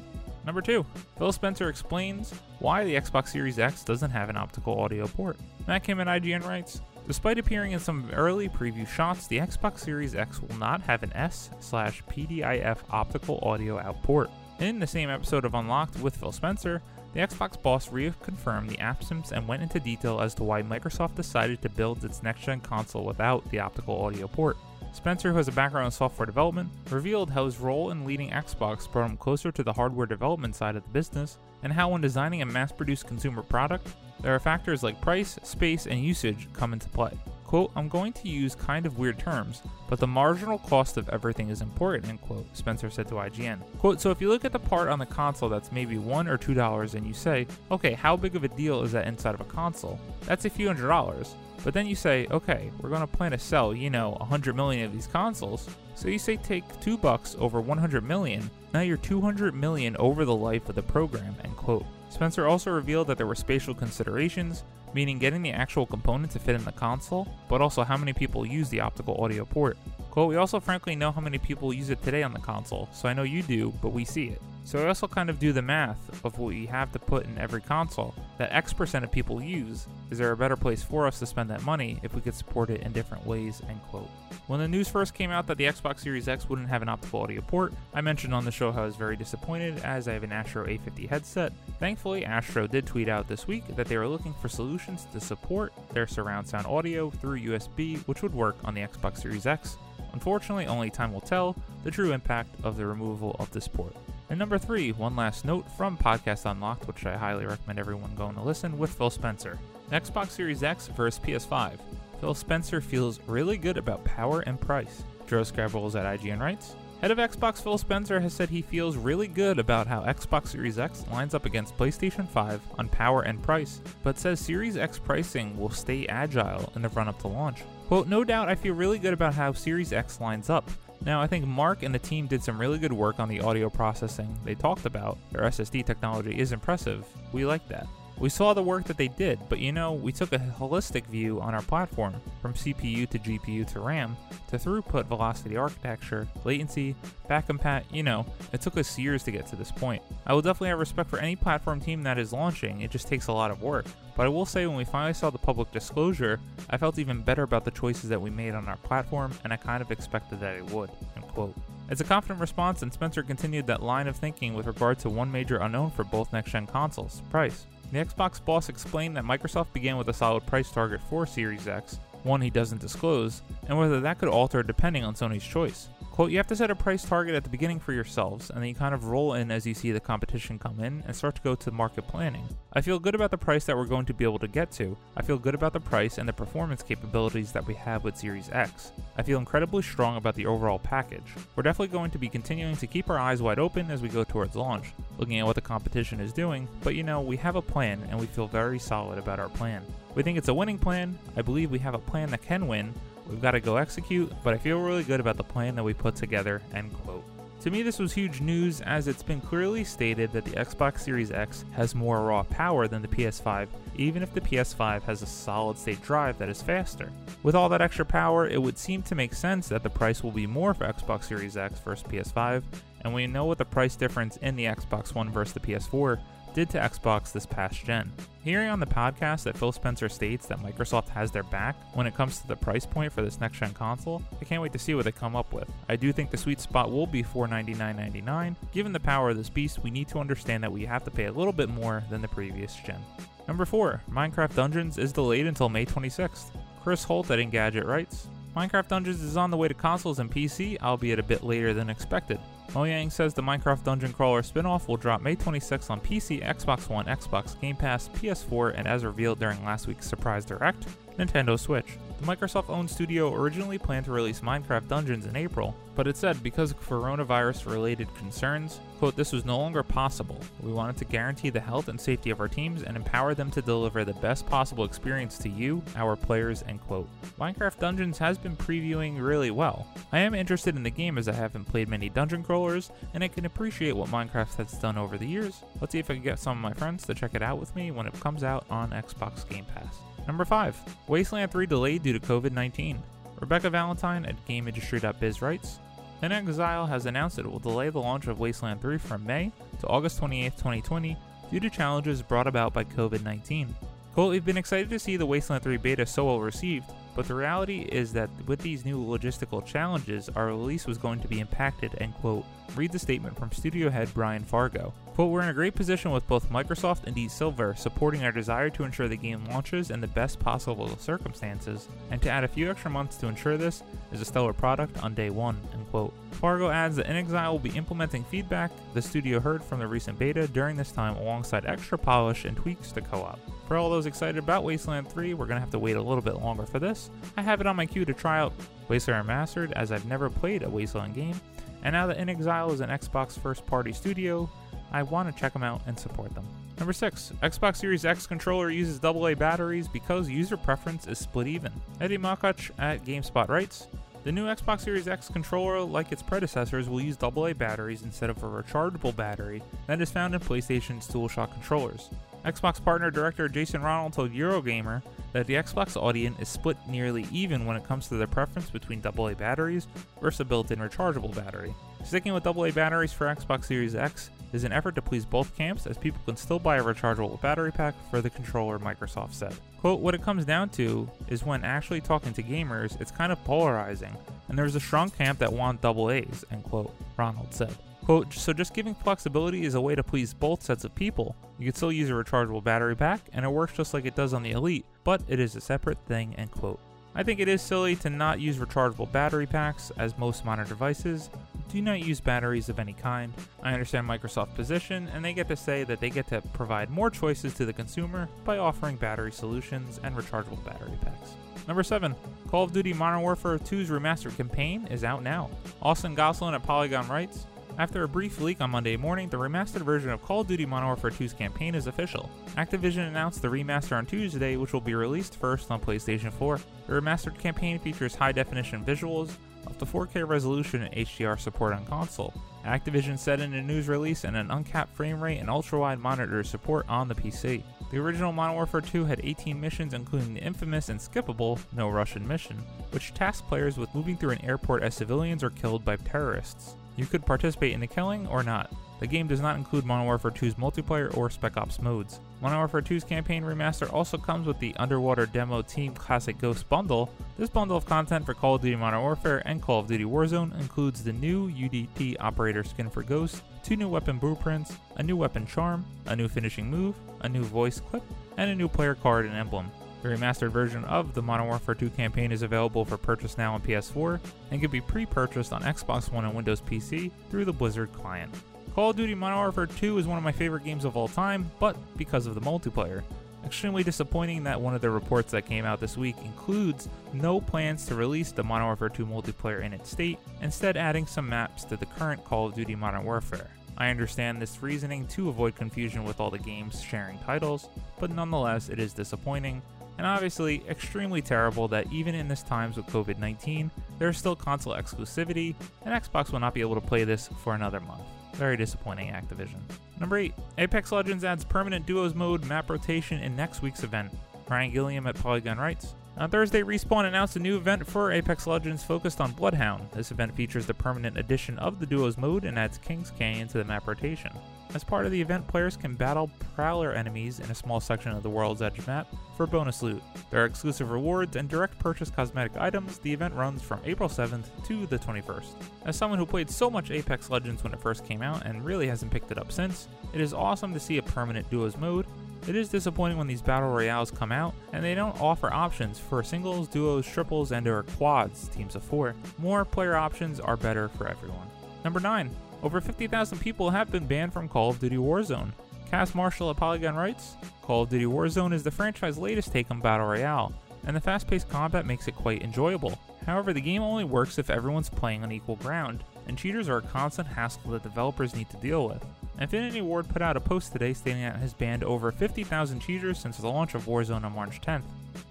Number 0.47 0.61
2. 0.61 0.85
Phil 1.17 1.33
Spencer 1.33 1.67
explains 1.67 2.33
why 2.59 2.85
the 2.85 2.95
Xbox 2.95 3.27
Series 3.27 3.59
X 3.59 3.83
doesn't 3.83 4.11
have 4.11 4.29
an 4.29 4.37
optical 4.37 4.79
audio 4.79 5.05
port. 5.05 5.35
Matt 5.67 5.83
Kim 5.83 5.99
at 5.99 6.07
IGN 6.07 6.45
writes 6.45 6.79
Despite 7.05 7.37
appearing 7.37 7.73
in 7.73 7.81
some 7.81 8.09
early 8.13 8.47
preview 8.47 8.87
shots, 8.87 9.27
the 9.27 9.39
Xbox 9.39 9.79
Series 9.79 10.15
X 10.15 10.41
will 10.41 10.55
not 10.57 10.79
have 10.83 11.03
an 11.03 11.11
S 11.11 11.49
slash 11.59 12.01
PDIF 12.05 12.77
optical 12.89 13.39
audio 13.41 13.77
out 13.77 14.01
port. 14.03 14.29
In 14.59 14.79
the 14.79 14.87
same 14.87 15.09
episode 15.09 15.43
of 15.43 15.53
Unlocked 15.53 15.99
with 15.99 16.15
Phil 16.15 16.31
Spencer, 16.31 16.81
the 17.13 17.19
Xbox 17.19 17.61
boss 17.61 17.89
reconfirmed 17.89 18.69
the 18.69 18.79
absence 18.79 19.33
and 19.33 19.49
went 19.49 19.63
into 19.63 19.81
detail 19.81 20.21
as 20.21 20.33
to 20.35 20.45
why 20.45 20.61
Microsoft 20.61 21.15
decided 21.15 21.61
to 21.61 21.67
build 21.67 22.05
its 22.05 22.23
next 22.23 22.43
gen 22.43 22.61
console 22.61 23.03
without 23.03 23.43
the 23.51 23.59
optical 23.59 24.01
audio 24.01 24.27
port. 24.27 24.55
Spencer, 24.97 25.29
who 25.29 25.37
has 25.37 25.47
a 25.47 25.51
background 25.51 25.85
in 25.85 25.91
software 25.91 26.25
development, 26.25 26.71
revealed 26.89 27.29
how 27.29 27.45
his 27.45 27.59
role 27.59 27.91
in 27.91 28.03
leading 28.03 28.31
Xbox 28.31 28.91
brought 28.91 29.11
him 29.11 29.15
closer 29.15 29.51
to 29.51 29.61
the 29.61 29.71
hardware 29.71 30.07
development 30.07 30.55
side 30.55 30.75
of 30.75 30.81
the 30.81 30.89
business, 30.89 31.37
and 31.61 31.71
how 31.71 31.89
when 31.89 32.01
designing 32.01 32.41
a 32.41 32.45
mass 32.47 32.71
produced 32.71 33.05
consumer 33.05 33.43
product, 33.43 33.89
there 34.21 34.33
are 34.33 34.39
factors 34.39 34.81
like 34.81 34.99
price, 34.99 35.37
space, 35.43 35.85
and 35.85 36.03
usage 36.03 36.47
come 36.51 36.73
into 36.73 36.89
play. 36.89 37.11
Quote, 37.45 37.71
I'm 37.75 37.87
going 37.87 38.11
to 38.13 38.27
use 38.27 38.55
kind 38.55 38.87
of 38.87 38.97
weird 38.97 39.19
terms, 39.19 39.61
but 39.87 39.99
the 39.99 40.07
marginal 40.07 40.57
cost 40.57 40.97
of 40.97 41.07
everything 41.09 41.51
is 41.51 41.61
important, 41.61 42.09
end 42.09 42.21
quote, 42.21 42.47
Spencer 42.57 42.89
said 42.89 43.07
to 43.09 43.13
IGN. 43.13 43.59
Quote, 43.77 44.01
so 44.01 44.09
if 44.09 44.19
you 44.19 44.29
look 44.29 44.45
at 44.45 44.51
the 44.51 44.57
part 44.59 44.89
on 44.89 44.97
the 44.97 45.05
console 45.05 45.47
that's 45.47 45.71
maybe 45.71 45.99
one 45.99 46.27
or 46.27 46.37
two 46.37 46.55
dollars 46.55 46.95
and 46.95 47.05
you 47.05 47.13
say, 47.13 47.45
okay, 47.69 47.93
how 47.93 48.17
big 48.17 48.35
of 48.35 48.43
a 48.43 48.47
deal 48.47 48.81
is 48.81 48.93
that 48.93 49.05
inside 49.05 49.35
of 49.35 49.41
a 49.41 49.45
console? 49.45 49.99
That's 50.21 50.45
a 50.45 50.49
few 50.49 50.65
hundred 50.65 50.87
dollars. 50.87 51.35
But 51.63 51.73
then 51.73 51.87
you 51.87 51.95
say, 51.95 52.27
okay, 52.31 52.71
we're 52.79 52.89
gonna 52.89 53.07
plan 53.07 53.31
to 53.31 53.39
sell, 53.39 53.73
you 53.73 53.89
know, 53.89 54.11
100 54.19 54.55
million 54.55 54.85
of 54.85 54.93
these 54.93 55.07
consoles. 55.07 55.69
So 55.95 56.07
you 56.07 56.19
say 56.19 56.37
take 56.37 56.63
2 56.81 56.97
bucks 56.97 57.35
over 57.39 57.59
100 57.59 58.03
million, 58.03 58.49
now 58.73 58.81
you're 58.81 58.97
200 58.97 59.55
million 59.55 59.97
over 59.97 60.25
the 60.25 60.35
life 60.35 60.69
of 60.69 60.75
the 60.75 60.83
program, 60.83 61.35
end 61.43 61.55
quote. 61.57 61.85
Spencer 62.09 62.47
also 62.47 62.71
revealed 62.71 63.07
that 63.07 63.17
there 63.17 63.27
were 63.27 63.35
spatial 63.35 63.73
considerations, 63.73 64.63
meaning 64.93 65.19
getting 65.19 65.41
the 65.41 65.51
actual 65.51 65.85
component 65.85 66.31
to 66.31 66.39
fit 66.39 66.55
in 66.55 66.63
the 66.63 66.71
console, 66.71 67.27
but 67.49 67.61
also 67.61 67.83
how 67.83 67.97
many 67.97 68.13
people 68.13 68.45
use 68.45 68.69
the 68.69 68.79
optical 68.79 69.21
audio 69.21 69.43
port. 69.45 69.77
Quote, 70.11 70.29
we 70.29 70.37
also 70.37 70.59
frankly 70.59 70.95
know 70.95 71.11
how 71.11 71.21
many 71.21 71.37
people 71.37 71.73
use 71.73 71.89
it 71.89 72.01
today 72.01 72.23
on 72.23 72.33
the 72.33 72.39
console, 72.39 72.87
so 72.91 73.09
I 73.09 73.13
know 73.13 73.23
you 73.23 73.43
do, 73.43 73.73
but 73.81 73.89
we 73.89 74.05
see 74.05 74.27
it. 74.27 74.41
So 74.67 74.83
I 74.83 74.89
also 74.89 75.07
kind 75.07 75.29
of 75.29 75.39
do 75.39 75.53
the 75.53 75.61
math 75.61 76.09
of 76.25 76.37
what 76.37 76.49
we 76.49 76.65
have 76.65 76.91
to 76.91 76.99
put 76.99 77.25
in 77.25 77.37
every 77.37 77.61
console 77.61 78.13
that 78.37 78.51
X 78.51 78.73
percent 78.73 79.05
of 79.05 79.11
people 79.13 79.41
use. 79.41 79.87
Is 80.11 80.17
there 80.17 80.33
a 80.33 80.35
better 80.35 80.57
place 80.57 80.83
for 80.83 81.07
us 81.07 81.19
to 81.19 81.25
spend 81.25 81.49
that 81.51 81.63
money 81.63 82.01
if 82.03 82.13
we 82.13 82.19
could 82.19 82.35
support 82.35 82.69
it 82.69 82.81
in 82.81 82.91
different 82.91 83.25
ways? 83.25 83.61
End 83.69 83.79
quote. 83.83 84.09
When 84.47 84.59
the 84.59 84.67
news 84.67 84.89
first 84.89 85.13
came 85.13 85.31
out 85.31 85.47
that 85.47 85.57
the 85.57 85.63
Xbox 85.63 86.01
Series 86.01 86.27
X 86.27 86.49
wouldn't 86.49 86.67
have 86.67 86.81
an 86.81 86.89
optical 86.89 87.21
audio 87.21 87.39
port, 87.39 87.73
I 87.93 88.01
mentioned 88.01 88.33
on 88.33 88.43
the 88.43 88.51
show 88.51 88.73
how 88.73 88.81
I 88.83 88.87
was 88.87 88.97
very 88.97 89.15
disappointed 89.15 89.79
as 89.85 90.09
I 90.09 90.11
have 90.11 90.23
an 90.23 90.33
Astro 90.33 90.65
A50 90.65 91.07
headset. 91.07 91.53
Thankfully, 91.79 92.25
Astro 92.25 92.67
did 92.67 92.85
tweet 92.85 93.07
out 93.07 93.29
this 93.29 93.47
week 93.47 93.63
that 93.77 93.87
they 93.87 93.95
were 93.95 94.09
looking 94.09 94.33
for 94.33 94.49
solutions 94.49 95.07
to 95.13 95.21
support 95.21 95.71
their 95.93 96.07
surround 96.07 96.45
sound 96.45 96.67
audio 96.67 97.09
through 97.09 97.39
USB, 97.39 97.99
which 97.99 98.21
would 98.21 98.33
work 98.33 98.57
on 98.65 98.73
the 98.73 98.81
Xbox 98.81 99.19
Series 99.19 99.45
X. 99.45 99.77
Unfortunately, 100.11 100.67
only 100.67 100.89
time 100.89 101.13
will 101.13 101.21
tell 101.21 101.55
the 101.85 101.91
true 101.91 102.11
impact 102.11 102.53
of 102.63 102.75
the 102.75 102.85
removal 102.85 103.33
of 103.39 103.49
this 103.51 103.69
port. 103.69 103.95
And 104.29 104.37
number 104.37 104.57
three, 104.57 104.91
one 104.91 105.15
last 105.15 105.45
note 105.45 105.65
from 105.77 105.97
Podcast 105.97 106.49
Unlocked, 106.49 106.87
which 106.87 107.05
I 107.05 107.15
highly 107.15 107.45
recommend 107.45 107.79
everyone 107.79 108.13
going 108.15 108.35
to 108.35 108.41
listen 108.41 108.77
with 108.77 108.93
Phil 108.93 109.09
Spencer. 109.09 109.57
Xbox 109.91 110.31
Series 110.31 110.63
X 110.63 110.87
versus 110.87 111.21
PS5. 111.23 111.77
Phil 112.19 112.33
Spencer 112.33 112.81
feels 112.81 113.21
really 113.27 113.57
good 113.57 113.77
about 113.77 114.03
power 114.03 114.41
and 114.41 114.59
price. 114.59 115.03
Joe 115.27 115.41
Skrebels 115.41 115.95
at 115.95 116.19
IGN 116.19 116.39
writes, 116.39 116.75
Head 117.01 117.11
of 117.11 117.19
Xbox 117.19 117.61
Phil 117.61 117.77
Spencer 117.77 118.19
has 118.19 118.33
said 118.33 118.49
he 118.49 118.63
feels 118.63 118.97
really 118.97 119.27
good 119.27 119.59
about 119.59 119.85
how 119.85 120.01
Xbox 120.01 120.47
Series 120.47 120.79
X 120.79 121.05
lines 121.11 121.35
up 121.35 121.45
against 121.45 121.77
PlayStation 121.77 122.27
5 122.27 122.59
on 122.79 122.89
power 122.89 123.21
and 123.21 123.41
price, 123.41 123.81
but 124.03 124.17
says 124.17 124.39
Series 124.39 124.77
X 124.77 124.97
pricing 124.97 125.55
will 125.59 125.69
stay 125.69 126.07
agile 126.07 126.71
in 126.75 126.81
the 126.81 126.89
run 126.89 127.07
up 127.07 127.19
to 127.21 127.27
launch. 127.27 127.61
Quote, 127.87 128.07
No 128.07 128.23
doubt 128.23 128.49
I 128.49 128.55
feel 128.55 128.73
really 128.73 128.97
good 128.97 129.13
about 129.13 129.35
how 129.35 129.53
Series 129.53 129.93
X 129.93 130.19
lines 130.19 130.49
up. 130.49 130.69
Now, 131.07 131.21
I 131.21 131.27
think 131.27 131.47
Mark 131.47 131.83
and 131.83 131.95
the 131.95 131.99
team 131.99 132.27
did 132.27 132.43
some 132.43 132.59
really 132.59 132.77
good 132.77 132.91
work 132.91 133.17
on 133.17 133.29
the 133.29 133.39
audio 133.39 133.69
processing 133.69 134.37
they 134.43 134.55
talked 134.55 134.85
about. 134.85 135.17
Their 135.31 135.43
SSD 135.43 135.85
technology 135.85 136.37
is 136.37 136.51
impressive. 136.51 137.05
We 137.31 137.45
like 137.45 137.65
that. 137.69 137.87
We 138.19 138.29
saw 138.29 138.53
the 138.53 138.63
work 138.63 138.85
that 138.85 138.97
they 138.97 139.09
did, 139.09 139.39
but 139.47 139.59
you 139.59 139.71
know, 139.71 139.93
we 139.93 140.11
took 140.11 140.33
a 140.33 140.39
holistic 140.39 141.05
view 141.05 141.39
on 141.39 141.53
our 141.53 141.61
platform, 141.61 142.15
from 142.41 142.53
CPU 142.55 143.07
to 143.09 143.19
GPU 143.19 143.67
to 143.73 143.79
RAM, 143.79 144.17
to 144.49 144.57
throughput 144.57 145.05
velocity 145.05 145.55
architecture, 145.55 146.27
latency, 146.43 146.95
back 147.27 147.47
backcompat, 147.47 147.83
you 147.91 148.01
know, 148.01 148.25
it 148.53 148.61
took 148.61 148.75
us 148.75 148.97
years 148.97 149.21
to 149.23 149.31
get 149.31 149.45
to 149.47 149.55
this 149.55 149.71
point. 149.71 150.01
I 150.25 150.33
will 150.33 150.41
definitely 150.41 150.69
have 150.69 150.79
respect 150.79 151.11
for 151.11 151.19
any 151.19 151.35
platform 151.35 151.79
team 151.79 152.01
that 152.03 152.17
is 152.17 152.33
launching, 152.33 152.81
it 152.81 152.89
just 152.89 153.07
takes 153.07 153.27
a 153.27 153.33
lot 153.33 153.51
of 153.51 153.61
work. 153.61 153.85
But 154.15 154.25
I 154.25 154.29
will 154.29 154.47
say 154.47 154.65
when 154.65 154.77
we 154.77 154.83
finally 154.83 155.13
saw 155.13 155.29
the 155.29 155.37
public 155.37 155.71
disclosure, 155.71 156.39
I 156.71 156.77
felt 156.77 156.97
even 156.97 157.21
better 157.21 157.43
about 157.43 157.65
the 157.65 157.71
choices 157.71 158.09
that 158.09 158.19
we 158.19 158.31
made 158.31 158.55
on 158.55 158.67
our 158.67 158.77
platform, 158.77 159.31
and 159.43 159.53
I 159.53 159.57
kind 159.57 159.81
of 159.81 159.91
expected 159.91 160.39
that 160.39 160.55
it 160.55 160.65
would. 160.71 160.89
End 161.15 161.27
quote. 161.27 161.53
It's 161.89 162.01
a 162.01 162.03
confident 162.03 162.41
response, 162.41 162.81
and 162.81 162.91
Spencer 162.91 163.21
continued 163.21 163.67
that 163.67 163.83
line 163.83 164.07
of 164.07 164.15
thinking 164.15 164.55
with 164.55 164.65
regard 164.65 164.97
to 164.99 165.09
one 165.09 165.31
major 165.31 165.57
unknown 165.57 165.91
for 165.91 166.03
both 166.03 166.33
next 166.33 166.51
gen 166.51 166.65
consoles 166.65 167.21
price. 167.29 167.67
The 167.91 168.03
Xbox 168.03 168.43
boss 168.43 168.67
explained 168.67 169.15
that 169.15 169.23
Microsoft 169.23 169.71
began 169.71 169.97
with 169.97 170.09
a 170.09 170.13
solid 170.13 170.45
price 170.45 170.69
target 170.69 170.99
for 171.09 171.25
Series 171.25 171.67
X, 171.67 171.99
one 172.23 172.41
he 172.41 172.49
doesn't 172.49 172.81
disclose, 172.81 173.41
and 173.67 173.77
whether 173.77 174.01
that 174.01 174.19
could 174.19 174.27
alter 174.27 174.61
depending 174.61 175.05
on 175.05 175.15
Sony's 175.15 175.43
choice. 175.43 175.87
Quote, 176.17 176.31
you 176.31 176.37
have 176.37 176.47
to 176.47 176.55
set 176.55 176.71
a 176.71 176.75
price 176.75 177.05
target 177.05 177.35
at 177.35 177.43
the 177.43 177.49
beginning 177.51 177.79
for 177.79 177.93
yourselves, 177.93 178.49
and 178.49 178.59
then 178.59 178.69
you 178.69 178.73
kind 178.73 178.95
of 178.95 179.05
roll 179.05 179.35
in 179.35 179.51
as 179.51 179.67
you 179.67 179.75
see 179.75 179.91
the 179.91 179.99
competition 179.99 180.57
come 180.57 180.79
in 180.79 181.03
and 181.05 181.15
start 181.15 181.35
to 181.35 181.41
go 181.43 181.53
to 181.53 181.69
market 181.69 182.07
planning. 182.07 182.43
I 182.73 182.81
feel 182.81 182.97
good 182.97 183.13
about 183.13 183.29
the 183.29 183.37
price 183.37 183.65
that 183.65 183.77
we're 183.77 183.85
going 183.85 184.07
to 184.07 184.15
be 184.15 184.23
able 184.23 184.39
to 184.39 184.47
get 184.47 184.71
to. 184.71 184.97
I 185.15 185.21
feel 185.21 185.37
good 185.37 185.53
about 185.53 185.73
the 185.73 185.79
price 185.79 186.17
and 186.17 186.27
the 186.27 186.33
performance 186.33 186.81
capabilities 186.81 187.51
that 187.51 187.67
we 187.67 187.75
have 187.75 188.03
with 188.03 188.17
Series 188.17 188.49
X. 188.51 188.93
I 189.15 189.21
feel 189.21 189.37
incredibly 189.37 189.83
strong 189.83 190.17
about 190.17 190.33
the 190.33 190.47
overall 190.47 190.79
package. 190.79 191.35
We're 191.55 191.61
definitely 191.61 191.95
going 191.95 192.09
to 192.09 192.17
be 192.17 192.29
continuing 192.29 192.77
to 192.77 192.87
keep 192.87 193.11
our 193.11 193.19
eyes 193.19 193.43
wide 193.43 193.59
open 193.59 193.91
as 193.91 194.01
we 194.01 194.09
go 194.09 194.23
towards 194.23 194.55
launch, 194.55 194.93
looking 195.19 195.37
at 195.37 195.45
what 195.45 195.53
the 195.53 195.61
competition 195.61 196.19
is 196.19 196.33
doing, 196.33 196.67
but 196.81 196.95
you 196.95 197.03
know, 197.03 197.21
we 197.21 197.37
have 197.37 197.57
a 197.57 197.61
plan 197.61 198.01
and 198.09 198.19
we 198.19 198.25
feel 198.25 198.47
very 198.47 198.79
solid 198.79 199.19
about 199.19 199.39
our 199.39 199.49
plan. 199.49 199.83
We 200.15 200.23
think 200.23 200.39
it's 200.39 200.47
a 200.47 200.53
winning 200.55 200.79
plan. 200.79 201.15
I 201.35 201.43
believe 201.43 201.69
we 201.69 201.77
have 201.77 201.93
a 201.93 201.99
plan 201.99 202.31
that 202.31 202.41
can 202.41 202.67
win, 202.67 202.91
We've 203.29 203.41
got 203.41 203.51
to 203.51 203.59
go 203.59 203.77
execute, 203.77 204.31
but 204.43 204.53
I 204.53 204.57
feel 204.57 204.81
really 204.81 205.03
good 205.03 205.19
about 205.19 205.37
the 205.37 205.43
plan 205.43 205.75
that 205.75 205.83
we 205.83 205.93
put 205.93 206.15
together. 206.15 206.61
End 206.73 206.93
quote. 207.03 207.23
To 207.61 207.71
me, 207.71 207.81
this 207.81 207.99
was 207.99 208.13
huge 208.13 208.39
news 208.39 208.81
as 208.81 209.07
it's 209.07 209.23
been 209.23 209.41
clearly 209.41 209.83
stated 209.83 210.31
that 210.31 210.45
the 210.45 210.51
Xbox 210.51 210.99
Series 210.99 211.31
X 211.31 211.65
has 211.73 211.95
more 211.95 212.21
raw 212.21 212.43
power 212.43 212.87
than 212.87 213.01
the 213.01 213.07
PS5, 213.07 213.67
even 213.95 214.21
if 214.21 214.33
the 214.33 214.41
PS5 214.41 215.01
has 215.03 215.21
a 215.21 215.25
solid 215.25 215.77
state 215.77 216.01
drive 216.01 216.37
that 216.37 216.49
is 216.49 216.61
faster. 216.61 217.11
With 217.43 217.55
all 217.55 217.67
that 217.69 217.81
extra 217.81 218.05
power, 218.05 218.47
it 218.47 218.61
would 218.61 218.77
seem 218.77 219.01
to 219.03 219.15
make 219.15 219.33
sense 219.33 219.67
that 219.69 219.81
the 219.81 219.89
price 219.89 220.23
will 220.23 220.31
be 220.31 220.47
more 220.47 220.73
for 220.73 220.85
Xbox 220.85 221.23
Series 221.23 221.57
X 221.57 221.79
versus 221.79 222.07
PS5, 222.07 222.63
and 223.01 223.13
we 223.13 223.25
know 223.25 223.45
what 223.45 223.57
the 223.57 223.65
price 223.65 223.95
difference 223.95 224.37
in 224.37 224.55
the 224.55 224.65
Xbox 224.65 225.15
One 225.15 225.31
versus 225.31 225.53
the 225.53 225.59
PS4 225.59 226.19
did 226.57 226.71
to 226.71 226.79
Xbox 226.79 227.31
this 227.31 227.45
past 227.45 227.85
gen. 227.85 228.11
Hearing 228.43 228.69
on 228.69 228.79
the 228.79 228.87
podcast 228.87 229.43
that 229.43 229.55
Phil 229.55 229.71
Spencer 229.71 230.09
states 230.09 230.47
that 230.47 230.57
Microsoft 230.57 231.07
has 231.09 231.29
their 231.29 231.43
back 231.43 231.75
when 231.93 232.07
it 232.07 232.15
comes 232.15 232.39
to 232.39 232.47
the 232.47 232.55
price 232.55 232.83
point 232.83 233.13
for 233.13 233.21
this 233.21 233.39
next 233.39 233.59
gen 233.59 233.75
console, 233.75 234.23
I 234.41 234.45
can't 234.45 234.63
wait 234.63 234.73
to 234.73 234.79
see 234.79 234.95
what 234.95 235.05
they 235.05 235.11
come 235.11 235.35
up 235.35 235.53
with. 235.53 235.69
I 235.87 235.95
do 235.95 236.11
think 236.11 236.31
the 236.31 236.37
sweet 236.37 236.59
spot 236.59 236.91
will 236.91 237.05
be 237.05 237.21
$499.99. 237.21 238.55
Given 238.73 238.91
the 238.91 238.99
power 238.99 239.29
of 239.29 239.37
this 239.37 239.51
beast, 239.51 239.83
we 239.83 239.91
need 239.91 240.07
to 240.07 240.17
understand 240.17 240.63
that 240.63 240.71
we 240.71 240.83
have 240.83 241.03
to 241.03 241.11
pay 241.11 241.25
a 241.25 241.31
little 241.31 241.53
bit 241.53 241.69
more 241.69 242.03
than 242.09 242.23
the 242.23 242.27
previous 242.27 242.75
gen. 242.77 243.05
Number 243.47 243.65
4, 243.65 244.01
Minecraft 244.09 244.55
Dungeons 244.55 244.97
is 244.97 245.13
delayed 245.13 245.45
until 245.45 245.69
May 245.69 245.85
26th. 245.85 246.49
Kris 246.81 247.03
Holt 247.03 247.29
at 247.29 247.37
Engadget 247.37 247.85
writes, 247.85 248.29
Minecraft 248.55 248.87
Dungeons 248.87 249.21
is 249.21 249.37
on 249.37 249.51
the 249.51 249.57
way 249.57 249.67
to 249.67 249.75
consoles 249.75 250.17
and 250.17 250.31
PC, 250.31 250.81
albeit 250.81 251.19
a 251.19 251.23
bit 251.23 251.43
later 251.43 251.75
than 251.75 251.91
expected. 251.91 252.39
Mojang 252.71 253.11
says 253.11 253.33
the 253.33 253.41
Minecraft 253.41 253.83
Dungeon 253.83 254.13
Crawler 254.13 254.43
spin-off 254.43 254.87
will 254.87 254.97
drop 254.97 255.21
May 255.21 255.35
26 255.35 255.89
on 255.89 256.01
PC, 256.01 256.43
Xbox 256.45 256.89
One, 256.89 257.05
Xbox 257.05 257.59
Game 257.59 257.75
Pass, 257.75 258.09
PS4, 258.09 258.73
and 258.77 258.87
as 258.87 259.03
revealed 259.05 259.39
during 259.39 259.63
last 259.63 259.87
week's 259.87 260.05
surprise 260.07 260.45
direct, 260.45 260.85
Nintendo 261.17 261.57
Switch. 261.57 261.97
The 262.19 262.25
Microsoft 262.25 262.69
owned 262.69 262.89
studio 262.89 263.31
originally 263.33 263.77
planned 263.77 264.05
to 264.05 264.11
release 264.11 264.39
Minecraft 264.39 264.87
Dungeons 264.87 265.27
in 265.27 265.35
April, 265.35 265.75
but 265.95 266.07
it 266.07 266.17
said 266.17 266.41
because 266.41 266.71
of 266.71 266.81
coronavirus 266.81 267.71
related 267.71 268.13
concerns, 268.15 268.79
quote, 268.97 269.15
this 269.15 269.31
was 269.31 269.45
no 269.45 269.59
longer 269.59 269.83
possible. 269.83 270.41
We 270.61 270.71
wanted 270.71 270.97
to 270.97 271.05
guarantee 271.05 271.51
the 271.51 271.59
health 271.59 271.89
and 271.89 272.01
safety 272.01 272.31
of 272.31 272.39
our 272.39 272.47
teams 272.47 272.81
and 272.81 272.97
empower 272.97 273.35
them 273.35 273.51
to 273.51 273.61
deliver 273.61 274.03
the 274.03 274.13
best 274.13 274.47
possible 274.47 274.83
experience 274.83 275.37
to 275.39 275.49
you, 275.49 275.83
our 275.95 276.15
players, 276.15 276.63
end 276.67 276.81
quote. 276.87 277.07
Minecraft 277.39 277.77
Dungeons 277.77 278.17
has 278.17 278.39
been 278.39 278.55
previewing 278.55 279.21
really 279.21 279.51
well. 279.51 279.85
I 280.11 280.17
am 280.17 280.33
interested 280.33 280.75
in 280.75 280.81
the 280.81 280.89
game 280.89 281.19
as 281.19 281.27
I 281.27 281.33
haven't 281.33 281.65
played 281.65 281.87
many 281.87 282.09
dungeon 282.09 282.43
crawlers, 282.43 282.91
and 283.13 283.23
I 283.23 283.27
can 283.27 283.45
appreciate 283.45 283.95
what 283.95 284.09
Minecraft 284.09 284.55
has 284.55 284.73
done 284.73 284.97
over 284.97 285.19
the 285.19 285.27
years. 285.27 285.61
Let's 285.81 285.91
see 285.91 285.99
if 285.99 286.09
I 286.09 286.15
can 286.15 286.23
get 286.23 286.39
some 286.39 286.57
of 286.57 286.63
my 286.63 286.73
friends 286.73 287.05
to 287.05 287.13
check 287.13 287.35
it 287.35 287.43
out 287.43 287.59
with 287.59 287.75
me 287.75 287.91
when 287.91 288.07
it 288.07 288.19
comes 288.19 288.43
out 288.43 288.65
on 288.71 288.89
Xbox 288.89 289.47
Game 289.47 289.65
Pass. 289.65 289.99
Number 290.27 290.45
5. 290.45 290.77
Wasteland 291.07 291.51
3 291.51 291.65
delayed 291.65 292.03
due 292.03 292.13
to 292.13 292.19
COVID 292.19 292.51
19. 292.51 293.01
Rebecca 293.39 293.69
Valentine 293.69 294.25
at 294.25 294.45
GamesIndustry.biz 294.47 295.41
writes 295.41 295.79
inXile 296.21 296.89
has 296.89 297.05
announced 297.05 297.37
it 297.37 297.49
will 297.49 297.59
delay 297.59 297.89
the 297.89 297.99
launch 297.99 298.27
of 298.27 298.39
Wasteland 298.39 298.81
3 298.81 298.97
from 298.97 299.25
May 299.25 299.51
to 299.79 299.87
August 299.87 300.17
28, 300.17 300.53
2020, 300.53 301.17
due 301.51 301.59
to 301.59 301.69
challenges 301.69 302.21
brought 302.21 302.47
about 302.47 302.73
by 302.73 302.83
COVID 302.83 303.23
19. 303.23 303.73
Quote, 304.13 304.31
We've 304.31 304.43
been 304.43 304.57
excited 304.57 304.89
to 304.89 304.99
see 304.99 305.15
the 305.15 305.25
Wasteland 305.25 305.63
3 305.63 305.77
beta 305.77 306.05
so 306.05 306.25
well 306.25 306.41
received, 306.41 306.91
but 307.15 307.27
the 307.27 307.35
reality 307.35 307.81
is 307.91 308.11
that 308.13 308.29
with 308.47 308.59
these 308.59 308.83
new 308.83 308.99
logistical 308.99 309.63
challenges, 309.63 310.29
our 310.35 310.47
release 310.47 310.87
was 310.87 310.97
going 310.97 311.19
to 311.21 311.27
be 311.27 311.39
impacted, 311.39 311.95
end 312.01 312.15
quote. 312.15 312.45
Read 312.75 312.91
the 312.91 312.99
statement 312.99 313.37
from 313.37 313.51
studio 313.51 313.89
head 313.89 314.09
Brian 314.13 314.43
Fargo. 314.43 314.91
Quote, 315.17 315.31
We're 315.31 315.41
in 315.41 315.49
a 315.49 315.53
great 315.53 315.73
position 315.73 316.11
with 316.11 316.27
both 316.27 316.51
Microsoft 316.51 317.05
and 317.05 317.15
Deep 317.15 317.31
Silver, 317.31 317.73
supporting 317.75 318.23
our 318.23 318.31
desire 318.31 318.69
to 318.69 318.83
ensure 318.83 319.07
the 319.07 319.17
game 319.17 319.43
launches 319.45 319.89
in 319.89 319.99
the 319.99 320.05
best 320.05 320.37
possible 320.37 320.95
circumstances, 320.99 321.87
and 322.11 322.21
to 322.21 322.29
add 322.29 322.43
a 322.43 322.47
few 322.47 322.69
extra 322.69 322.91
months 322.91 323.17
to 323.17 323.25
ensure 323.25 323.57
this 323.57 323.81
is 324.11 324.21
a 324.21 324.25
stellar 324.25 324.53
product 324.53 325.03
on 325.03 325.15
day 325.15 325.31
one, 325.31 325.59
end 325.73 325.89
quote. 325.89 326.13
Fargo 326.33 326.69
adds 326.69 326.97
that 326.97 327.07
inXile 327.07 327.51
will 327.51 327.57
be 327.57 327.75
implementing 327.75 328.25
feedback 328.25 328.69
the 328.93 329.01
studio 329.01 329.39
heard 329.39 329.63
from 329.63 329.79
the 329.79 329.87
recent 329.87 330.19
beta 330.19 330.47
during 330.49 330.77
this 330.77 330.91
time 330.91 331.15
alongside 331.15 331.65
extra 331.65 331.97
polish 331.97 332.45
and 332.45 332.55
tweaks 332.55 332.91
to 332.91 333.01
co-op. 333.01 333.39
For 333.67 333.75
all 333.75 333.89
those 333.89 334.05
excited 334.05 334.37
about 334.37 334.63
Wasteland 334.63 335.09
3, 335.09 335.33
we're 335.33 335.47
gonna 335.47 335.59
have 335.59 335.71
to 335.71 335.79
wait 335.79 335.95
a 335.95 336.01
little 336.01 336.21
bit 336.21 336.35
longer 336.35 336.67
for 336.67 336.77
this. 336.77 337.09
I 337.35 337.41
have 337.41 337.59
it 337.59 337.65
on 337.65 337.75
my 337.75 337.87
queue 337.87 338.05
to 338.05 338.13
try 338.13 338.37
out 338.37 338.53
Wasteland 338.87 339.25
Mastered 339.25 339.71
as 339.71 339.91
I've 339.91 340.05
never 340.05 340.29
played 340.29 340.61
a 340.61 340.69
Wasteland 340.69 341.15
game, 341.15 341.41
and 341.83 341.93
now 341.93 342.05
that 342.05 342.19
inXile 342.19 342.71
is 342.71 342.81
an 342.81 342.89
Xbox 342.91 343.39
first 343.39 343.65
party 343.65 343.93
studio, 343.93 344.47
I 344.91 345.03
want 345.03 345.33
to 345.33 345.39
check 345.39 345.53
them 345.53 345.63
out 345.63 345.81
and 345.87 345.97
support 345.97 346.33
them. 346.33 346.45
Number 346.77 346.93
6. 346.93 347.33
Xbox 347.41 347.77
Series 347.77 348.05
X 348.05 348.27
controller 348.27 348.69
uses 348.69 349.03
AA 349.03 349.33
batteries 349.33 349.87
because 349.87 350.29
user 350.29 350.57
preference 350.57 351.07
is 351.07 351.17
split 351.17 351.47
even. 351.47 351.71
Eddie 351.99 352.17
Makuch 352.17 352.71
at 352.77 353.03
GameSpot 353.03 353.47
writes, 353.49 353.87
the 354.23 354.31
new 354.33 354.45
Xbox 354.47 354.81
Series 354.81 355.07
X 355.07 355.29
controller, 355.29 355.79
like 355.81 356.11
its 356.11 356.21
predecessors, 356.21 356.89
will 356.89 356.99
use 356.99 357.17
AA 357.21 357.53
batteries 357.53 358.03
instead 358.03 358.29
of 358.29 358.43
a 358.43 358.47
rechargeable 358.47 359.15
battery 359.15 359.63
that 359.87 360.01
is 360.01 360.11
found 360.11 360.35
in 360.35 360.41
PlayStation's 360.41 361.07
DualShock 361.07 361.53
controllers. 361.53 362.09
Xbox 362.43 362.83
partner 362.83 363.09
director 363.09 363.47
Jason 363.47 363.81
Ronald 363.81 364.13
told 364.13 364.33
Eurogamer 364.33 365.01
that 365.33 365.47
the 365.47 365.55
Xbox 365.55 365.95
audience 365.95 366.39
is 366.39 366.49
split 366.49 366.77
nearly 366.89 367.25
even 367.31 367.65
when 367.65 367.77
it 367.77 367.87
comes 367.87 368.07
to 368.07 368.15
their 368.15 368.27
preference 368.27 368.69
between 368.69 369.01
AA 369.05 369.33
batteries 369.33 369.87
versus 370.21 370.41
a 370.41 370.45
built 370.45 370.71
in 370.71 370.79
rechargeable 370.79 371.33
battery. 371.33 371.73
Sticking 372.03 372.33
with 372.33 372.45
AA 372.45 372.71
batteries 372.71 373.13
for 373.13 373.27
Xbox 373.27 373.65
Series 373.65 373.95
X, 373.95 374.29
is 374.53 374.63
an 374.63 374.71
effort 374.71 374.95
to 374.95 375.01
please 375.01 375.25
both 375.25 375.55
camps 375.57 375.87
as 375.87 375.97
people 375.97 376.21
can 376.25 376.37
still 376.37 376.59
buy 376.59 376.77
a 376.77 376.83
rechargeable 376.83 377.39
battery 377.41 377.71
pack 377.71 377.95
for 378.09 378.21
the 378.21 378.29
controller, 378.29 378.79
Microsoft 378.79 379.33
said. 379.33 379.55
Quote, 379.79 379.99
what 379.99 380.15
it 380.15 380.23
comes 380.23 380.45
down 380.45 380.69
to 380.69 381.09
is 381.27 381.45
when 381.45 381.63
actually 381.63 382.01
talking 382.01 382.33
to 382.33 382.43
gamers, 382.43 382.99
it's 382.99 383.11
kind 383.11 383.31
of 383.31 383.43
polarizing, 383.43 384.15
and 384.47 384.57
there's 384.57 384.75
a 384.75 384.79
strong 384.79 385.09
camp 385.09 385.39
that 385.39 385.51
want 385.51 385.81
double 385.81 386.11
A's, 386.11 386.45
end 386.51 386.63
quote, 386.63 386.95
Ronald 387.17 387.53
said. 387.53 387.75
Quote, 388.05 388.33
so 388.33 388.53
just 388.53 388.73
giving 388.73 388.95
flexibility 388.95 389.65
is 389.65 389.75
a 389.75 389.81
way 389.81 389.93
to 389.93 390.01
please 390.01 390.33
both 390.33 390.63
sets 390.63 390.85
of 390.85 390.95
people. 390.95 391.35
You 391.59 391.65
can 391.65 391.75
still 391.75 391.91
use 391.91 392.09
a 392.09 392.13
rechargeable 392.13 392.63
battery 392.63 392.95
pack, 392.95 393.19
and 393.33 393.43
it 393.43 393.49
works 393.49 393.73
just 393.73 393.93
like 393.93 394.05
it 394.05 394.15
does 394.15 394.33
on 394.33 394.43
the 394.43 394.51
Elite, 394.51 394.85
but 395.03 395.21
it 395.27 395.41
is 395.41 395.57
a 395.57 395.61
separate 395.61 395.97
thing, 396.07 396.33
end 396.35 396.51
quote. 396.51 396.79
I 397.17 397.23
think 397.23 397.39
it 397.39 397.47
is 397.47 397.63
silly 397.63 397.95
to 397.97 398.11
not 398.11 398.39
use 398.39 398.57
rechargeable 398.57 399.11
battery 399.11 399.47
packs, 399.47 399.91
as 399.97 400.15
most 400.19 400.45
modern 400.45 400.67
devices 400.67 401.31
do 401.67 401.81
not 401.81 402.01
use 402.01 402.19
batteries 402.19 402.69
of 402.69 402.77
any 402.77 402.93
kind. 402.93 403.33
I 403.63 403.73
understand 403.73 404.07
Microsoft's 404.07 404.53
position, 404.53 405.09
and 405.11 405.25
they 405.25 405.33
get 405.33 405.47
to 405.47 405.55
say 405.55 405.83
that 405.85 405.99
they 405.99 406.11
get 406.11 406.27
to 406.27 406.41
provide 406.53 406.91
more 406.91 407.09
choices 407.09 407.55
to 407.55 407.65
the 407.65 407.73
consumer 407.73 408.29
by 408.45 408.59
offering 408.59 408.97
battery 408.97 409.31
solutions 409.31 409.99
and 410.03 410.15
rechargeable 410.15 410.63
battery 410.63 410.97
packs. 411.01 411.33
Number 411.67 411.81
7. 411.81 412.15
Call 412.49 412.65
of 412.65 412.71
Duty 412.71 412.93
Modern 412.93 413.21
Warfare 413.21 413.57
2's 413.57 413.89
remastered 413.89 414.37
campaign 414.37 414.87
is 414.91 415.03
out 415.03 415.23
now. 415.23 415.49
Austen 415.81 416.13
Goslin 416.13 416.53
at 416.53 416.61
Polygon 416.61 417.07
writes, 417.07 417.47
after 417.77 418.03
a 418.03 418.07
brief 418.07 418.41
leak 418.41 418.59
on 418.59 418.71
Monday 418.71 418.97
morning, 418.97 419.29
the 419.29 419.37
remastered 419.37 419.83
version 419.83 420.09
of 420.09 420.23
Call 420.23 420.41
of 420.41 420.47
Duty 420.47 420.65
Modern 420.65 420.87
Warfare 420.87 421.11
2's 421.11 421.33
campaign 421.33 421.75
is 421.75 421.85
official. 421.85 422.29
Activision 422.55 423.07
announced 423.07 423.41
the 423.41 423.47
remaster 423.47 423.95
on 423.95 424.05
Tuesday, 424.05 424.57
which 424.57 424.73
will 424.73 424.81
be 424.81 424.95
released 424.95 425.35
first 425.35 425.69
on 425.69 425.79
PlayStation 425.79 426.33
4. 426.33 426.59
The 426.87 426.93
remastered 426.93 427.37
campaign 427.37 427.77
features 427.77 428.15
high 428.15 428.31
definition 428.31 428.83
visuals, 428.83 429.31
up 429.67 429.77
to 429.77 429.85
4K 429.85 430.27
resolution 430.27 430.83
and 430.83 430.95
HDR 430.95 431.39
support 431.39 431.73
on 431.73 431.85
console. 431.85 432.33
Activision 432.65 433.17
said 433.17 433.41
in 433.41 433.53
a 433.53 433.61
news 433.61 433.87
release 433.87 434.23
and 434.23 434.35
an 434.35 434.49
uncapped 434.49 434.95
frame 434.95 435.21
rate 435.21 435.37
and 435.37 435.49
ultra 435.49 435.79
wide 435.79 435.99
monitor 435.99 436.43
support 436.43 436.85
on 436.89 437.07
the 437.07 437.15
PC. 437.15 437.61
The 437.91 437.99
original 437.99 438.33
Modern 438.33 438.55
Warfare 438.55 438.81
2 438.81 439.05
had 439.05 439.21
18 439.23 439.59
missions, 439.59 439.93
including 439.93 440.33
the 440.33 440.41
infamous 440.41 440.89
and 440.89 440.99
skippable 440.99 441.59
No 441.73 441.89
Russian 441.89 442.27
mission, 442.27 442.57
which 442.91 443.13
tasked 443.13 443.47
players 443.47 443.77
with 443.77 443.93
moving 443.93 444.17
through 444.17 444.31
an 444.31 444.43
airport 444.43 444.83
as 444.83 444.95
civilians 444.95 445.43
are 445.43 445.51
killed 445.51 445.85
by 445.85 445.95
terrorists. 445.95 446.75
You 446.97 447.05
could 447.05 447.25
participate 447.25 447.73
in 447.73 447.79
the 447.79 447.87
killing 447.87 448.27
or 448.27 448.43
not. 448.43 448.69
The 448.99 449.07
game 449.07 449.27
does 449.27 449.41
not 449.41 449.57
include 449.57 449.85
Modern 449.85 450.07
Warfare 450.07 450.31
2's 450.31 450.55
multiplayer 450.55 451.15
or 451.15 451.29
Spec 451.29 451.55
Ops 451.55 451.79
modes. 451.79 452.19
Modern 452.41 452.57
Warfare 452.57 452.81
2's 452.81 453.03
campaign 453.03 453.43
remaster 453.43 453.91
also 453.93 454.17
comes 454.17 454.47
with 454.47 454.57
the 454.59 454.75
Underwater 454.77 455.27
Demo 455.27 455.61
Team 455.61 455.93
Classic 455.93 456.35
Ghost 456.39 456.67
bundle. 456.67 457.11
This 457.37 457.49
bundle 457.49 457.77
of 457.77 457.85
content 457.85 458.25
for 458.25 458.33
Call 458.33 458.55
of 458.55 458.63
Duty 458.63 458.75
Modern 458.75 459.01
Warfare 459.01 459.43
and 459.45 459.61
Call 459.61 459.81
of 459.81 459.87
Duty 459.87 460.03
Warzone 460.03 460.59
includes 460.59 461.03
the 461.03 461.13
new 461.13 461.47
UDT 461.51 462.17
operator 462.19 462.63
skin 462.63 462.89
for 462.89 463.03
Ghost, 463.03 463.43
two 463.63 463.75
new 463.75 463.87
weapon 463.87 464.17
blueprints, 464.17 464.75
a 464.95 465.03
new 465.03 465.15
weapon 465.15 465.45
charm, 465.45 465.85
a 466.07 466.15
new 466.15 466.27
finishing 466.27 466.65
move, 466.65 466.95
a 467.21 467.29
new 467.29 467.43
voice 467.43 467.79
clip, 467.79 468.03
and 468.37 468.49
a 468.49 468.55
new 468.55 468.67
player 468.67 468.95
card 468.95 469.27
and 469.27 469.35
emblem. 469.35 469.69
The 470.01 470.09
remastered 470.09 470.51
version 470.51 470.83
of 470.85 471.13
the 471.13 471.21
Modern 471.21 471.47
Warfare 471.47 471.75
2 471.75 471.89
campaign 471.89 472.31
is 472.31 472.43
available 472.43 472.85
for 472.85 472.97
purchase 472.97 473.37
now 473.37 473.55
on 473.55 473.61
PS4 473.61 474.19
and 474.51 474.61
can 474.61 474.69
be 474.69 474.81
pre 474.81 475.05
purchased 475.05 475.51
on 475.51 475.63
Xbox 475.63 476.11
One 476.11 476.25
and 476.25 476.35
Windows 476.35 476.61
PC 476.61 477.11
through 477.29 477.45
the 477.45 477.53
Blizzard 477.53 477.91
client. 477.93 478.33
Call 478.75 478.91
of 478.91 478.95
Duty 478.95 479.15
Modern 479.15 479.39
Warfare 479.39 479.65
2 479.65 479.97
is 479.97 480.05
one 480.05 480.17
of 480.17 480.23
my 480.23 480.31
favorite 480.31 480.63
games 480.63 480.85
of 480.85 480.95
all 480.95 481.07
time, 481.07 481.49
but 481.59 481.75
because 481.97 482.27
of 482.27 482.35
the 482.35 482.41
multiplayer. 482.41 483.01
Extremely 483.43 483.81
disappointing 483.81 484.43
that 484.43 484.59
one 484.59 484.75
of 484.75 484.81
the 484.81 484.89
reports 484.89 485.31
that 485.31 485.45
came 485.45 485.65
out 485.65 485.79
this 485.79 485.97
week 485.97 486.15
includes 486.23 486.89
no 487.13 487.41
plans 487.41 487.85
to 487.85 487.95
release 487.95 488.31
the 488.31 488.43
Modern 488.43 488.67
Warfare 488.67 488.89
2 488.89 489.05
multiplayer 489.05 489.63
in 489.63 489.73
its 489.73 489.89
state, 489.89 490.19
instead, 490.41 490.77
adding 490.77 491.07
some 491.07 491.27
maps 491.27 491.63
to 491.63 491.77
the 491.77 491.85
current 491.85 492.23
Call 492.23 492.45
of 492.45 492.53
Duty 492.53 492.75
Modern 492.75 493.03
Warfare. 493.03 493.49
I 493.77 493.89
understand 493.89 494.41
this 494.41 494.61
reasoning 494.61 495.07
to 495.07 495.29
avoid 495.29 495.55
confusion 495.55 496.03
with 496.03 496.19
all 496.19 496.29
the 496.29 496.39
games 496.39 496.81
sharing 496.81 497.17
titles, 497.19 497.69
but 497.99 498.11
nonetheless, 498.11 498.69
it 498.69 498.79
is 498.79 498.91
disappointing 498.91 499.61
and 499.97 500.05
obviously 500.05 500.63
extremely 500.69 501.21
terrible 501.21 501.67
that 501.69 501.91
even 501.91 502.15
in 502.15 502.27
this 502.27 502.43
times 502.43 502.77
with 502.77 502.85
COVID 502.87 503.17
19, 503.19 503.71
there 503.99 504.09
is 504.09 504.17
still 504.17 504.35
console 504.35 504.73
exclusivity, 504.73 505.55
and 505.85 505.93
Xbox 505.93 506.31
will 506.31 506.39
not 506.39 506.53
be 506.53 506.61
able 506.61 506.75
to 506.75 506.81
play 506.81 507.03
this 507.03 507.29
for 507.43 507.55
another 507.55 507.79
month. 507.79 508.01
Very 508.33 508.57
disappointing, 508.57 509.09
Activision. 509.09 509.59
Number 509.99 510.17
8. 510.17 510.33
Apex 510.59 510.91
Legends 510.91 511.23
adds 511.23 511.43
permanent 511.43 511.85
duos 511.87 512.13
mode 512.13 512.45
map 512.45 512.69
rotation 512.69 513.19
in 513.21 513.35
next 513.35 513.61
week's 513.61 513.83
event. 513.83 514.11
Ryan 514.47 514.71
Gilliam 514.71 515.07
at 515.07 515.15
Polygon 515.15 515.57
writes 515.57 515.95
On 516.17 516.29
Thursday, 516.29 516.61
Respawn 516.61 517.05
announced 517.05 517.35
a 517.35 517.39
new 517.39 517.57
event 517.57 517.85
for 517.85 518.11
Apex 518.11 518.45
Legends 518.45 518.83
focused 518.83 519.19
on 519.19 519.31
Bloodhound. 519.31 519.89
This 519.91 520.11
event 520.11 520.35
features 520.35 520.67
the 520.67 520.73
permanent 520.73 521.17
addition 521.17 521.57
of 521.57 521.79
the 521.79 521.85
duos 521.85 522.17
mode 522.17 522.45
and 522.45 522.59
adds 522.59 522.77
King's 522.77 523.11
Canyon 523.11 523.47
to 523.49 523.57
the 523.57 523.65
map 523.65 523.87
rotation. 523.87 524.31
As 524.73 524.83
part 524.83 525.05
of 525.05 525.11
the 525.11 525.21
event, 525.21 525.47
players 525.47 525.77
can 525.77 525.95
battle 525.95 526.29
Prowler 526.55 526.91
enemies 526.91 527.39
in 527.39 527.49
a 527.49 527.55
small 527.55 527.79
section 527.79 528.11
of 528.11 528.21
the 528.21 528.29
World's 528.29 528.61
Edge 528.61 528.85
map 528.85 529.07
for 529.35 529.47
bonus 529.47 529.81
loot. 529.81 530.03
There 530.29 530.41
are 530.41 530.45
exclusive 530.45 530.91
rewards 530.91 531.35
and 531.35 531.47
direct 531.47 531.79
purchase 531.79 532.09
cosmetic 532.09 532.57
items. 532.57 532.97
The 532.99 533.13
event 533.13 533.33
runs 533.33 533.61
from 533.61 533.79
April 533.85 534.09
7th 534.09 534.45
to 534.65 534.85
the 534.85 534.99
21st. 534.99 535.53
As 535.85 535.95
someone 535.95 536.19
who 536.19 536.25
played 536.25 536.49
so 536.49 536.69
much 536.69 536.91
Apex 536.91 537.29
Legends 537.29 537.63
when 537.63 537.73
it 537.73 537.79
first 537.79 538.05
came 538.05 538.21
out 538.21 538.45
and 538.45 538.63
really 538.65 538.87
hasn't 538.87 539.11
picked 539.11 539.31
it 539.31 539.37
up 539.37 539.51
since, 539.51 539.87
it 540.13 540.19
is 540.19 540.33
awesome 540.33 540.73
to 540.73 540.79
see 540.79 540.97
a 540.97 541.03
permanent 541.03 541.49
duos 541.49 541.77
mode. 541.77 542.05
It 542.47 542.55
is 542.55 542.69
disappointing 542.69 543.17
when 543.17 543.27
these 543.27 543.41
battle 543.41 543.69
royales 543.69 544.11
come 544.11 544.31
out 544.31 544.53
and 544.73 544.83
they 544.83 544.95
don't 544.95 545.19
offer 545.19 545.51
options 545.51 545.97
for 545.97 546.23
singles, 546.23 546.67
duos, 546.67 547.07
triples, 547.07 547.51
and 547.51 547.67
or 547.67 547.83
quads, 547.83 548.47
teams 548.49 548.75
of 548.75 548.83
4. 548.83 549.15
More 549.37 549.65
player 549.65 549.95
options 549.95 550.39
are 550.39 550.57
better 550.57 550.89
for 550.89 551.07
everyone. 551.07 551.47
Number 551.83 551.99
9. 551.99 552.29
Over 552.63 552.81
50,000 552.81 553.39
people 553.39 553.69
have 553.69 553.91
been 553.91 554.07
banned 554.07 554.33
from 554.33 554.49
Call 554.49 554.71
of 554.71 554.79
Duty 554.79 554.97
Warzone. 554.97 555.51
Cass 555.89 556.15
Marshall 556.15 556.49
at 556.49 556.57
Polygon 556.57 556.95
writes 556.95 557.35
Call 557.61 557.83
of 557.83 557.89
Duty 557.89 558.05
Warzone 558.05 558.53
is 558.53 558.63
the 558.63 558.71
franchise's 558.71 559.19
latest 559.19 559.51
take 559.51 559.69
on 559.69 559.79
Battle 559.79 560.07
Royale, 560.07 560.53
and 560.85 560.95
the 560.95 561.01
fast 561.01 561.27
paced 561.27 561.49
combat 561.49 561.85
makes 561.85 562.07
it 562.07 562.15
quite 562.15 562.41
enjoyable. 562.41 562.97
However, 563.25 563.53
the 563.53 563.61
game 563.61 563.83
only 563.83 564.03
works 564.05 564.39
if 564.39 564.49
everyone's 564.49 564.89
playing 564.89 565.23
on 565.23 565.31
equal 565.31 565.57
ground, 565.57 566.03
and 566.27 566.37
cheaters 566.37 566.67
are 566.67 566.77
a 566.77 566.81
constant 566.81 567.27
hassle 567.27 567.71
that 567.71 567.83
developers 567.83 568.35
need 568.35 568.49
to 568.49 568.57
deal 568.57 568.87
with. 568.87 569.05
Infinity 569.39 569.81
Ward 569.81 570.09
put 570.09 570.21
out 570.21 570.35
a 570.35 570.41
post 570.41 570.71
today 570.71 570.93
stating 570.93 571.21
that 571.21 571.35
it 571.35 571.39
has 571.39 571.53
banned 571.53 571.83
over 571.83 572.11
50,000 572.11 572.79
cheaters 572.79 573.19
since 573.19 573.37
the 573.37 573.47
launch 573.47 573.75
of 573.75 573.85
Warzone 573.85 574.23
on 574.23 574.33
March 574.33 574.61
10th. 574.61 574.81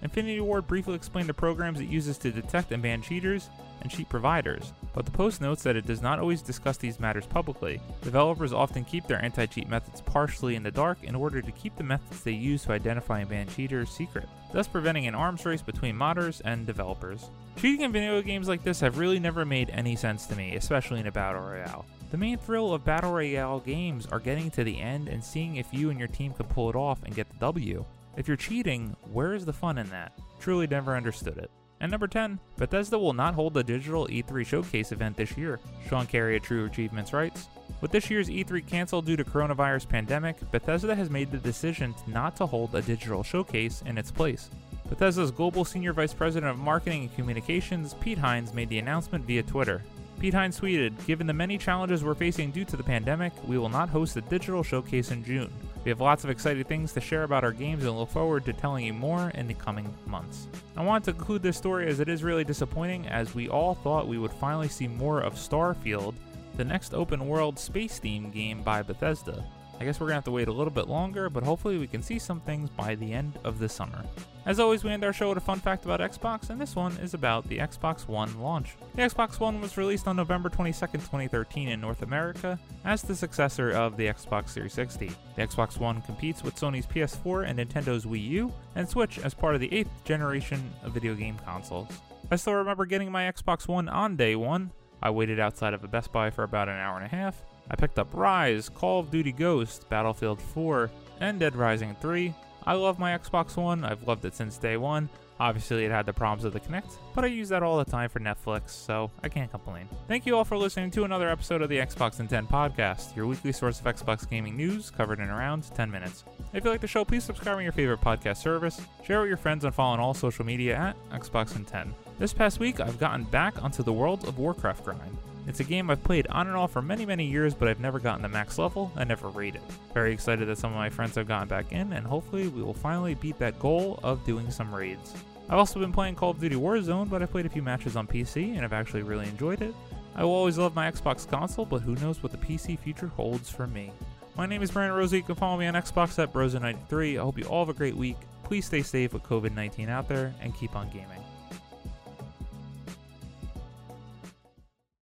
Infinity 0.02 0.40
Ward 0.40 0.66
briefly 0.66 0.94
explained 0.94 1.28
the 1.28 1.34
programs 1.34 1.80
it 1.80 1.88
uses 1.88 2.18
to 2.18 2.30
detect 2.30 2.72
and 2.72 2.82
ban 2.82 3.02
cheaters 3.02 3.50
and 3.82 3.90
cheat 3.90 4.08
providers, 4.08 4.72
but 4.94 5.04
the 5.04 5.10
post 5.10 5.40
notes 5.40 5.62
that 5.62 5.76
it 5.76 5.86
does 5.86 6.02
not 6.02 6.18
always 6.18 6.42
discuss 6.42 6.76
these 6.76 7.00
matters 7.00 7.26
publicly. 7.26 7.80
Developers 8.02 8.52
often 8.52 8.84
keep 8.84 9.06
their 9.06 9.22
anti 9.22 9.46
cheat 9.46 9.68
methods 9.68 10.00
partially 10.00 10.56
in 10.56 10.62
the 10.62 10.70
dark 10.70 10.98
in 11.02 11.14
order 11.14 11.40
to 11.42 11.52
keep 11.52 11.76
the 11.76 11.84
methods 11.84 12.22
they 12.22 12.32
use 12.32 12.64
to 12.64 12.72
identify 12.72 13.20
and 13.20 13.28
ban 13.28 13.46
cheaters 13.48 13.90
secret, 13.90 14.28
thus 14.52 14.66
preventing 14.66 15.06
an 15.06 15.14
arms 15.14 15.44
race 15.44 15.62
between 15.62 15.96
modders 15.96 16.40
and 16.44 16.66
developers. 16.66 17.30
Cheating 17.56 17.82
in 17.82 17.92
video 17.92 18.20
games 18.22 18.48
like 18.48 18.62
this 18.62 18.80
have 18.80 18.98
really 18.98 19.18
never 19.18 19.44
made 19.44 19.70
any 19.70 19.96
sense 19.96 20.26
to 20.26 20.36
me, 20.36 20.56
especially 20.56 21.00
in 21.00 21.06
a 21.06 21.12
battle 21.12 21.42
royale. 21.42 21.84
The 22.10 22.16
main 22.16 22.38
thrill 22.38 22.72
of 22.72 22.84
battle 22.84 23.12
royale 23.12 23.60
games 23.60 24.06
are 24.06 24.20
getting 24.20 24.50
to 24.52 24.64
the 24.64 24.80
end 24.80 25.08
and 25.08 25.22
seeing 25.22 25.56
if 25.56 25.66
you 25.72 25.90
and 25.90 25.98
your 25.98 26.08
team 26.08 26.32
can 26.32 26.46
pull 26.46 26.70
it 26.70 26.76
off 26.76 27.02
and 27.04 27.14
get 27.14 27.28
the 27.28 27.36
W. 27.38 27.84
If 28.16 28.26
you're 28.26 28.36
cheating, 28.36 28.96
where 29.12 29.34
is 29.34 29.44
the 29.44 29.52
fun 29.52 29.76
in 29.76 29.90
that? 29.90 30.18
Truly 30.40 30.66
never 30.66 30.96
understood 30.96 31.36
it. 31.36 31.50
And 31.80 31.90
number 31.90 32.06
10, 32.06 32.40
Bethesda 32.56 32.98
will 32.98 33.12
not 33.12 33.34
hold 33.34 33.52
the 33.52 33.62
digital 33.62 34.06
E3 34.06 34.46
showcase 34.46 34.92
event 34.92 35.16
this 35.16 35.36
year. 35.36 35.60
Sean 35.88 36.06
Carey 36.06 36.36
at 36.36 36.42
True 36.42 36.64
Achievements 36.64 37.12
writes, 37.12 37.48
with 37.82 37.90
this 37.90 38.10
year's 38.10 38.30
E3 38.30 38.66
canceled 38.66 39.04
due 39.04 39.16
to 39.16 39.24
coronavirus 39.24 39.88
pandemic, 39.88 40.36
Bethesda 40.50 40.94
has 40.94 41.10
made 41.10 41.30
the 41.30 41.36
decision 41.36 41.94
not 42.06 42.34
to 42.36 42.46
hold 42.46 42.74
a 42.74 42.80
digital 42.80 43.22
showcase 43.22 43.82
in 43.84 43.98
its 43.98 44.10
place. 44.10 44.50
Bethesda's 44.88 45.30
global 45.30 45.64
senior 45.64 45.92
vice 45.92 46.14
president 46.14 46.50
of 46.50 46.58
marketing 46.58 47.02
and 47.02 47.14
communications, 47.14 47.94
Pete 47.94 48.18
Hines, 48.18 48.54
made 48.54 48.70
the 48.70 48.78
announcement 48.78 49.26
via 49.26 49.42
Twitter. 49.42 49.82
Pete 50.18 50.32
Hines 50.32 50.58
tweeted, 50.58 50.92
Given 51.06 51.26
the 51.26 51.34
many 51.34 51.58
challenges 51.58 52.02
we're 52.02 52.14
facing 52.14 52.50
due 52.50 52.64
to 52.64 52.76
the 52.76 52.82
pandemic, 52.82 53.32
we 53.46 53.58
will 53.58 53.68
not 53.68 53.90
host 53.90 54.16
a 54.16 54.22
digital 54.22 54.62
showcase 54.62 55.10
in 55.10 55.22
June. 55.22 55.52
We 55.86 55.90
have 55.90 56.00
lots 56.00 56.24
of 56.24 56.30
exciting 56.30 56.64
things 56.64 56.92
to 56.94 57.00
share 57.00 57.22
about 57.22 57.44
our 57.44 57.52
games 57.52 57.84
and 57.84 57.96
look 57.96 58.10
forward 58.10 58.44
to 58.46 58.52
telling 58.52 58.84
you 58.84 58.92
more 58.92 59.30
in 59.36 59.46
the 59.46 59.54
coming 59.54 59.94
months. 60.04 60.48
I 60.76 60.82
want 60.82 61.04
to 61.04 61.12
conclude 61.12 61.44
this 61.44 61.56
story 61.56 61.86
as 61.86 62.00
it 62.00 62.08
is 62.08 62.24
really 62.24 62.42
disappointing, 62.42 63.06
as 63.06 63.36
we 63.36 63.48
all 63.48 63.76
thought 63.76 64.08
we 64.08 64.18
would 64.18 64.32
finally 64.32 64.66
see 64.66 64.88
more 64.88 65.20
of 65.20 65.34
Starfield, 65.34 66.16
the 66.56 66.64
next 66.64 66.92
open 66.92 67.28
world 67.28 67.56
space 67.56 68.00
themed 68.00 68.34
game 68.34 68.64
by 68.64 68.82
Bethesda. 68.82 69.44
I 69.78 69.84
guess 69.84 70.00
we're 70.00 70.06
gonna 70.06 70.14
have 70.16 70.24
to 70.24 70.30
wait 70.30 70.48
a 70.48 70.52
little 70.52 70.72
bit 70.72 70.88
longer, 70.88 71.28
but 71.28 71.42
hopefully 71.42 71.78
we 71.78 71.86
can 71.86 72.02
see 72.02 72.18
some 72.18 72.40
things 72.40 72.70
by 72.70 72.94
the 72.94 73.12
end 73.12 73.38
of 73.44 73.58
the 73.58 73.68
summer. 73.68 74.04
As 74.46 74.60
always, 74.60 74.84
we 74.84 74.90
end 74.90 75.04
our 75.04 75.12
show 75.12 75.28
with 75.28 75.38
a 75.38 75.40
fun 75.42 75.58
fact 75.58 75.84
about 75.84 76.00
Xbox, 76.00 76.50
and 76.50 76.60
this 76.60 76.76
one 76.76 76.96
is 76.98 77.14
about 77.14 77.48
the 77.48 77.58
Xbox 77.58 78.06
One 78.06 78.40
launch. 78.40 78.76
The 78.94 79.02
Xbox 79.02 79.40
One 79.40 79.60
was 79.60 79.76
released 79.76 80.06
on 80.06 80.16
November 80.16 80.48
22, 80.48 80.78
2013 80.86 81.68
in 81.68 81.80
North 81.80 82.02
America 82.02 82.58
as 82.84 83.02
the 83.02 83.14
successor 83.14 83.72
of 83.72 83.96
the 83.96 84.06
Xbox 84.06 84.50
360. 84.50 85.10
The 85.34 85.42
Xbox 85.42 85.78
One 85.78 86.00
competes 86.02 86.42
with 86.42 86.54
Sony's 86.54 86.86
PS4 86.86 87.48
and 87.48 87.58
Nintendo's 87.58 88.06
Wii 88.06 88.28
U, 88.28 88.52
and 88.76 88.88
Switch 88.88 89.18
as 89.18 89.34
part 89.34 89.54
of 89.54 89.60
the 89.60 89.68
8th 89.68 90.04
generation 90.04 90.70
of 90.84 90.92
video 90.92 91.14
game 91.14 91.36
consoles. 91.44 91.88
I 92.30 92.36
still 92.36 92.54
remember 92.54 92.86
getting 92.86 93.10
my 93.10 93.24
Xbox 93.30 93.68
One 93.68 93.88
on 93.88 94.16
day 94.16 94.36
one. 94.36 94.70
I 95.02 95.10
waited 95.10 95.38
outside 95.38 95.74
of 95.74 95.84
a 95.84 95.88
Best 95.88 96.12
Buy 96.12 96.30
for 96.30 96.44
about 96.44 96.68
an 96.68 96.76
hour 96.76 96.96
and 96.96 97.04
a 97.04 97.08
half, 97.08 97.42
I 97.70 97.76
picked 97.76 97.98
up 97.98 98.12
Ryse, 98.12 98.72
Call 98.72 99.00
of 99.00 99.10
Duty 99.10 99.32
Ghost, 99.32 99.88
Battlefield 99.88 100.40
4, 100.40 100.90
and 101.20 101.40
Dead 101.40 101.56
Rising 101.56 101.96
3. 102.00 102.34
I 102.66 102.74
love 102.74 102.98
my 102.98 103.16
Xbox 103.16 103.56
One, 103.56 103.84
I've 103.84 104.06
loved 104.08 104.24
it 104.24 104.34
since 104.34 104.58
day 104.58 104.76
one. 104.76 105.08
Obviously, 105.38 105.84
it 105.84 105.90
had 105.90 106.06
the 106.06 106.12
problems 106.14 106.44
of 106.44 106.54
the 106.54 106.60
Kinect, 106.60 106.96
but 107.14 107.22
I 107.22 107.28
use 107.28 107.50
that 107.50 107.62
all 107.62 107.76
the 107.76 107.84
time 107.84 108.08
for 108.08 108.20
Netflix, 108.20 108.70
so 108.70 109.10
I 109.22 109.28
can't 109.28 109.50
complain. 109.50 109.86
Thank 110.08 110.24
you 110.24 110.34
all 110.34 110.44
for 110.44 110.56
listening 110.56 110.90
to 110.92 111.04
another 111.04 111.28
episode 111.28 111.60
of 111.60 111.68
the 111.68 111.76
Xbox 111.76 112.20
in 112.20 112.26
10 112.26 112.46
podcast, 112.46 113.14
your 113.14 113.26
weekly 113.26 113.52
source 113.52 113.78
of 113.78 113.84
Xbox 113.84 114.28
gaming 114.28 114.56
news 114.56 114.90
covered 114.90 115.20
in 115.20 115.28
around 115.28 115.64
10 115.74 115.90
minutes. 115.90 116.24
If 116.54 116.64
you 116.64 116.70
like 116.70 116.80
the 116.80 116.86
show, 116.86 117.04
please 117.04 117.22
subscribe 117.22 117.58
on 117.58 117.62
your 117.62 117.72
favorite 117.72 118.00
podcast 118.00 118.38
service, 118.38 118.80
share 119.04 119.20
with 119.20 119.28
your 119.28 119.36
friends, 119.36 119.64
and 119.64 119.74
follow 119.74 119.92
on 119.92 120.00
all 120.00 120.14
social 120.14 120.44
media 120.46 120.74
at 120.74 121.20
Xbox 121.20 121.54
in 121.54 121.66
10. 121.66 121.94
This 122.18 122.32
past 122.32 122.58
week, 122.58 122.80
I've 122.80 122.98
gotten 122.98 123.24
back 123.24 123.62
onto 123.62 123.82
the 123.82 123.92
World 123.92 124.26
of 124.26 124.38
Warcraft 124.38 124.84
grind. 124.84 125.18
It's 125.46 125.60
a 125.60 125.64
game 125.64 125.90
I've 125.90 126.02
played 126.02 126.26
on 126.26 126.48
and 126.48 126.56
off 126.56 126.72
for 126.72 126.82
many, 126.82 127.06
many 127.06 127.24
years, 127.24 127.54
but 127.54 127.68
I've 127.68 127.80
never 127.80 128.00
gotten 128.00 128.22
to 128.22 128.28
max 128.28 128.58
level 128.58 128.90
and 128.96 129.08
never 129.08 129.28
raided. 129.28 129.62
Very 129.94 130.12
excited 130.12 130.48
that 130.48 130.58
some 130.58 130.72
of 130.72 130.76
my 130.76 130.90
friends 130.90 131.14
have 131.14 131.28
gotten 131.28 131.46
back 131.48 131.70
in, 131.72 131.92
and 131.92 132.04
hopefully 132.06 132.48
we 132.48 132.62
will 132.62 132.74
finally 132.74 133.14
beat 133.14 133.38
that 133.38 133.58
goal 133.60 134.00
of 134.02 134.24
doing 134.24 134.50
some 134.50 134.74
raids. 134.74 135.14
I've 135.48 135.58
also 135.58 135.78
been 135.78 135.92
playing 135.92 136.16
Call 136.16 136.30
of 136.30 136.40
Duty 136.40 136.56
Warzone, 136.56 137.08
but 137.08 137.22
I 137.22 137.26
played 137.26 137.46
a 137.46 137.50
few 137.50 137.62
matches 137.62 137.94
on 137.94 138.08
PC 138.08 138.56
and 138.56 138.64
I've 138.64 138.72
actually 138.72 139.02
really 139.02 139.28
enjoyed 139.28 139.62
it. 139.62 139.74
I 140.16 140.24
will 140.24 140.32
always 140.32 140.58
love 140.58 140.74
my 140.74 140.90
Xbox 140.90 141.28
console, 141.28 141.64
but 141.64 141.82
who 141.82 141.94
knows 141.96 142.22
what 142.22 142.32
the 142.32 142.38
PC 142.38 142.78
future 142.78 143.06
holds 143.06 143.48
for 143.48 143.68
me. 143.68 143.92
My 144.36 144.46
name 144.46 144.62
is 144.62 144.72
Brandon 144.72 144.98
Rosa. 144.98 145.16
You 145.16 145.22
can 145.22 145.36
follow 145.36 145.56
me 145.56 145.66
on 145.66 145.74
Xbox 145.74 146.18
at 146.18 146.32
Brosa93. 146.32 147.18
I 147.18 147.22
hope 147.22 147.38
you 147.38 147.44
all 147.44 147.64
have 147.64 147.74
a 147.74 147.78
great 147.78 147.96
week. 147.96 148.16
Please 148.42 148.66
stay 148.66 148.82
safe 148.82 149.12
with 149.12 149.22
COVID 149.22 149.54
19 149.54 149.88
out 149.88 150.08
there 150.08 150.34
and 150.40 150.54
keep 150.54 150.74
on 150.74 150.88
gaming. 150.90 151.25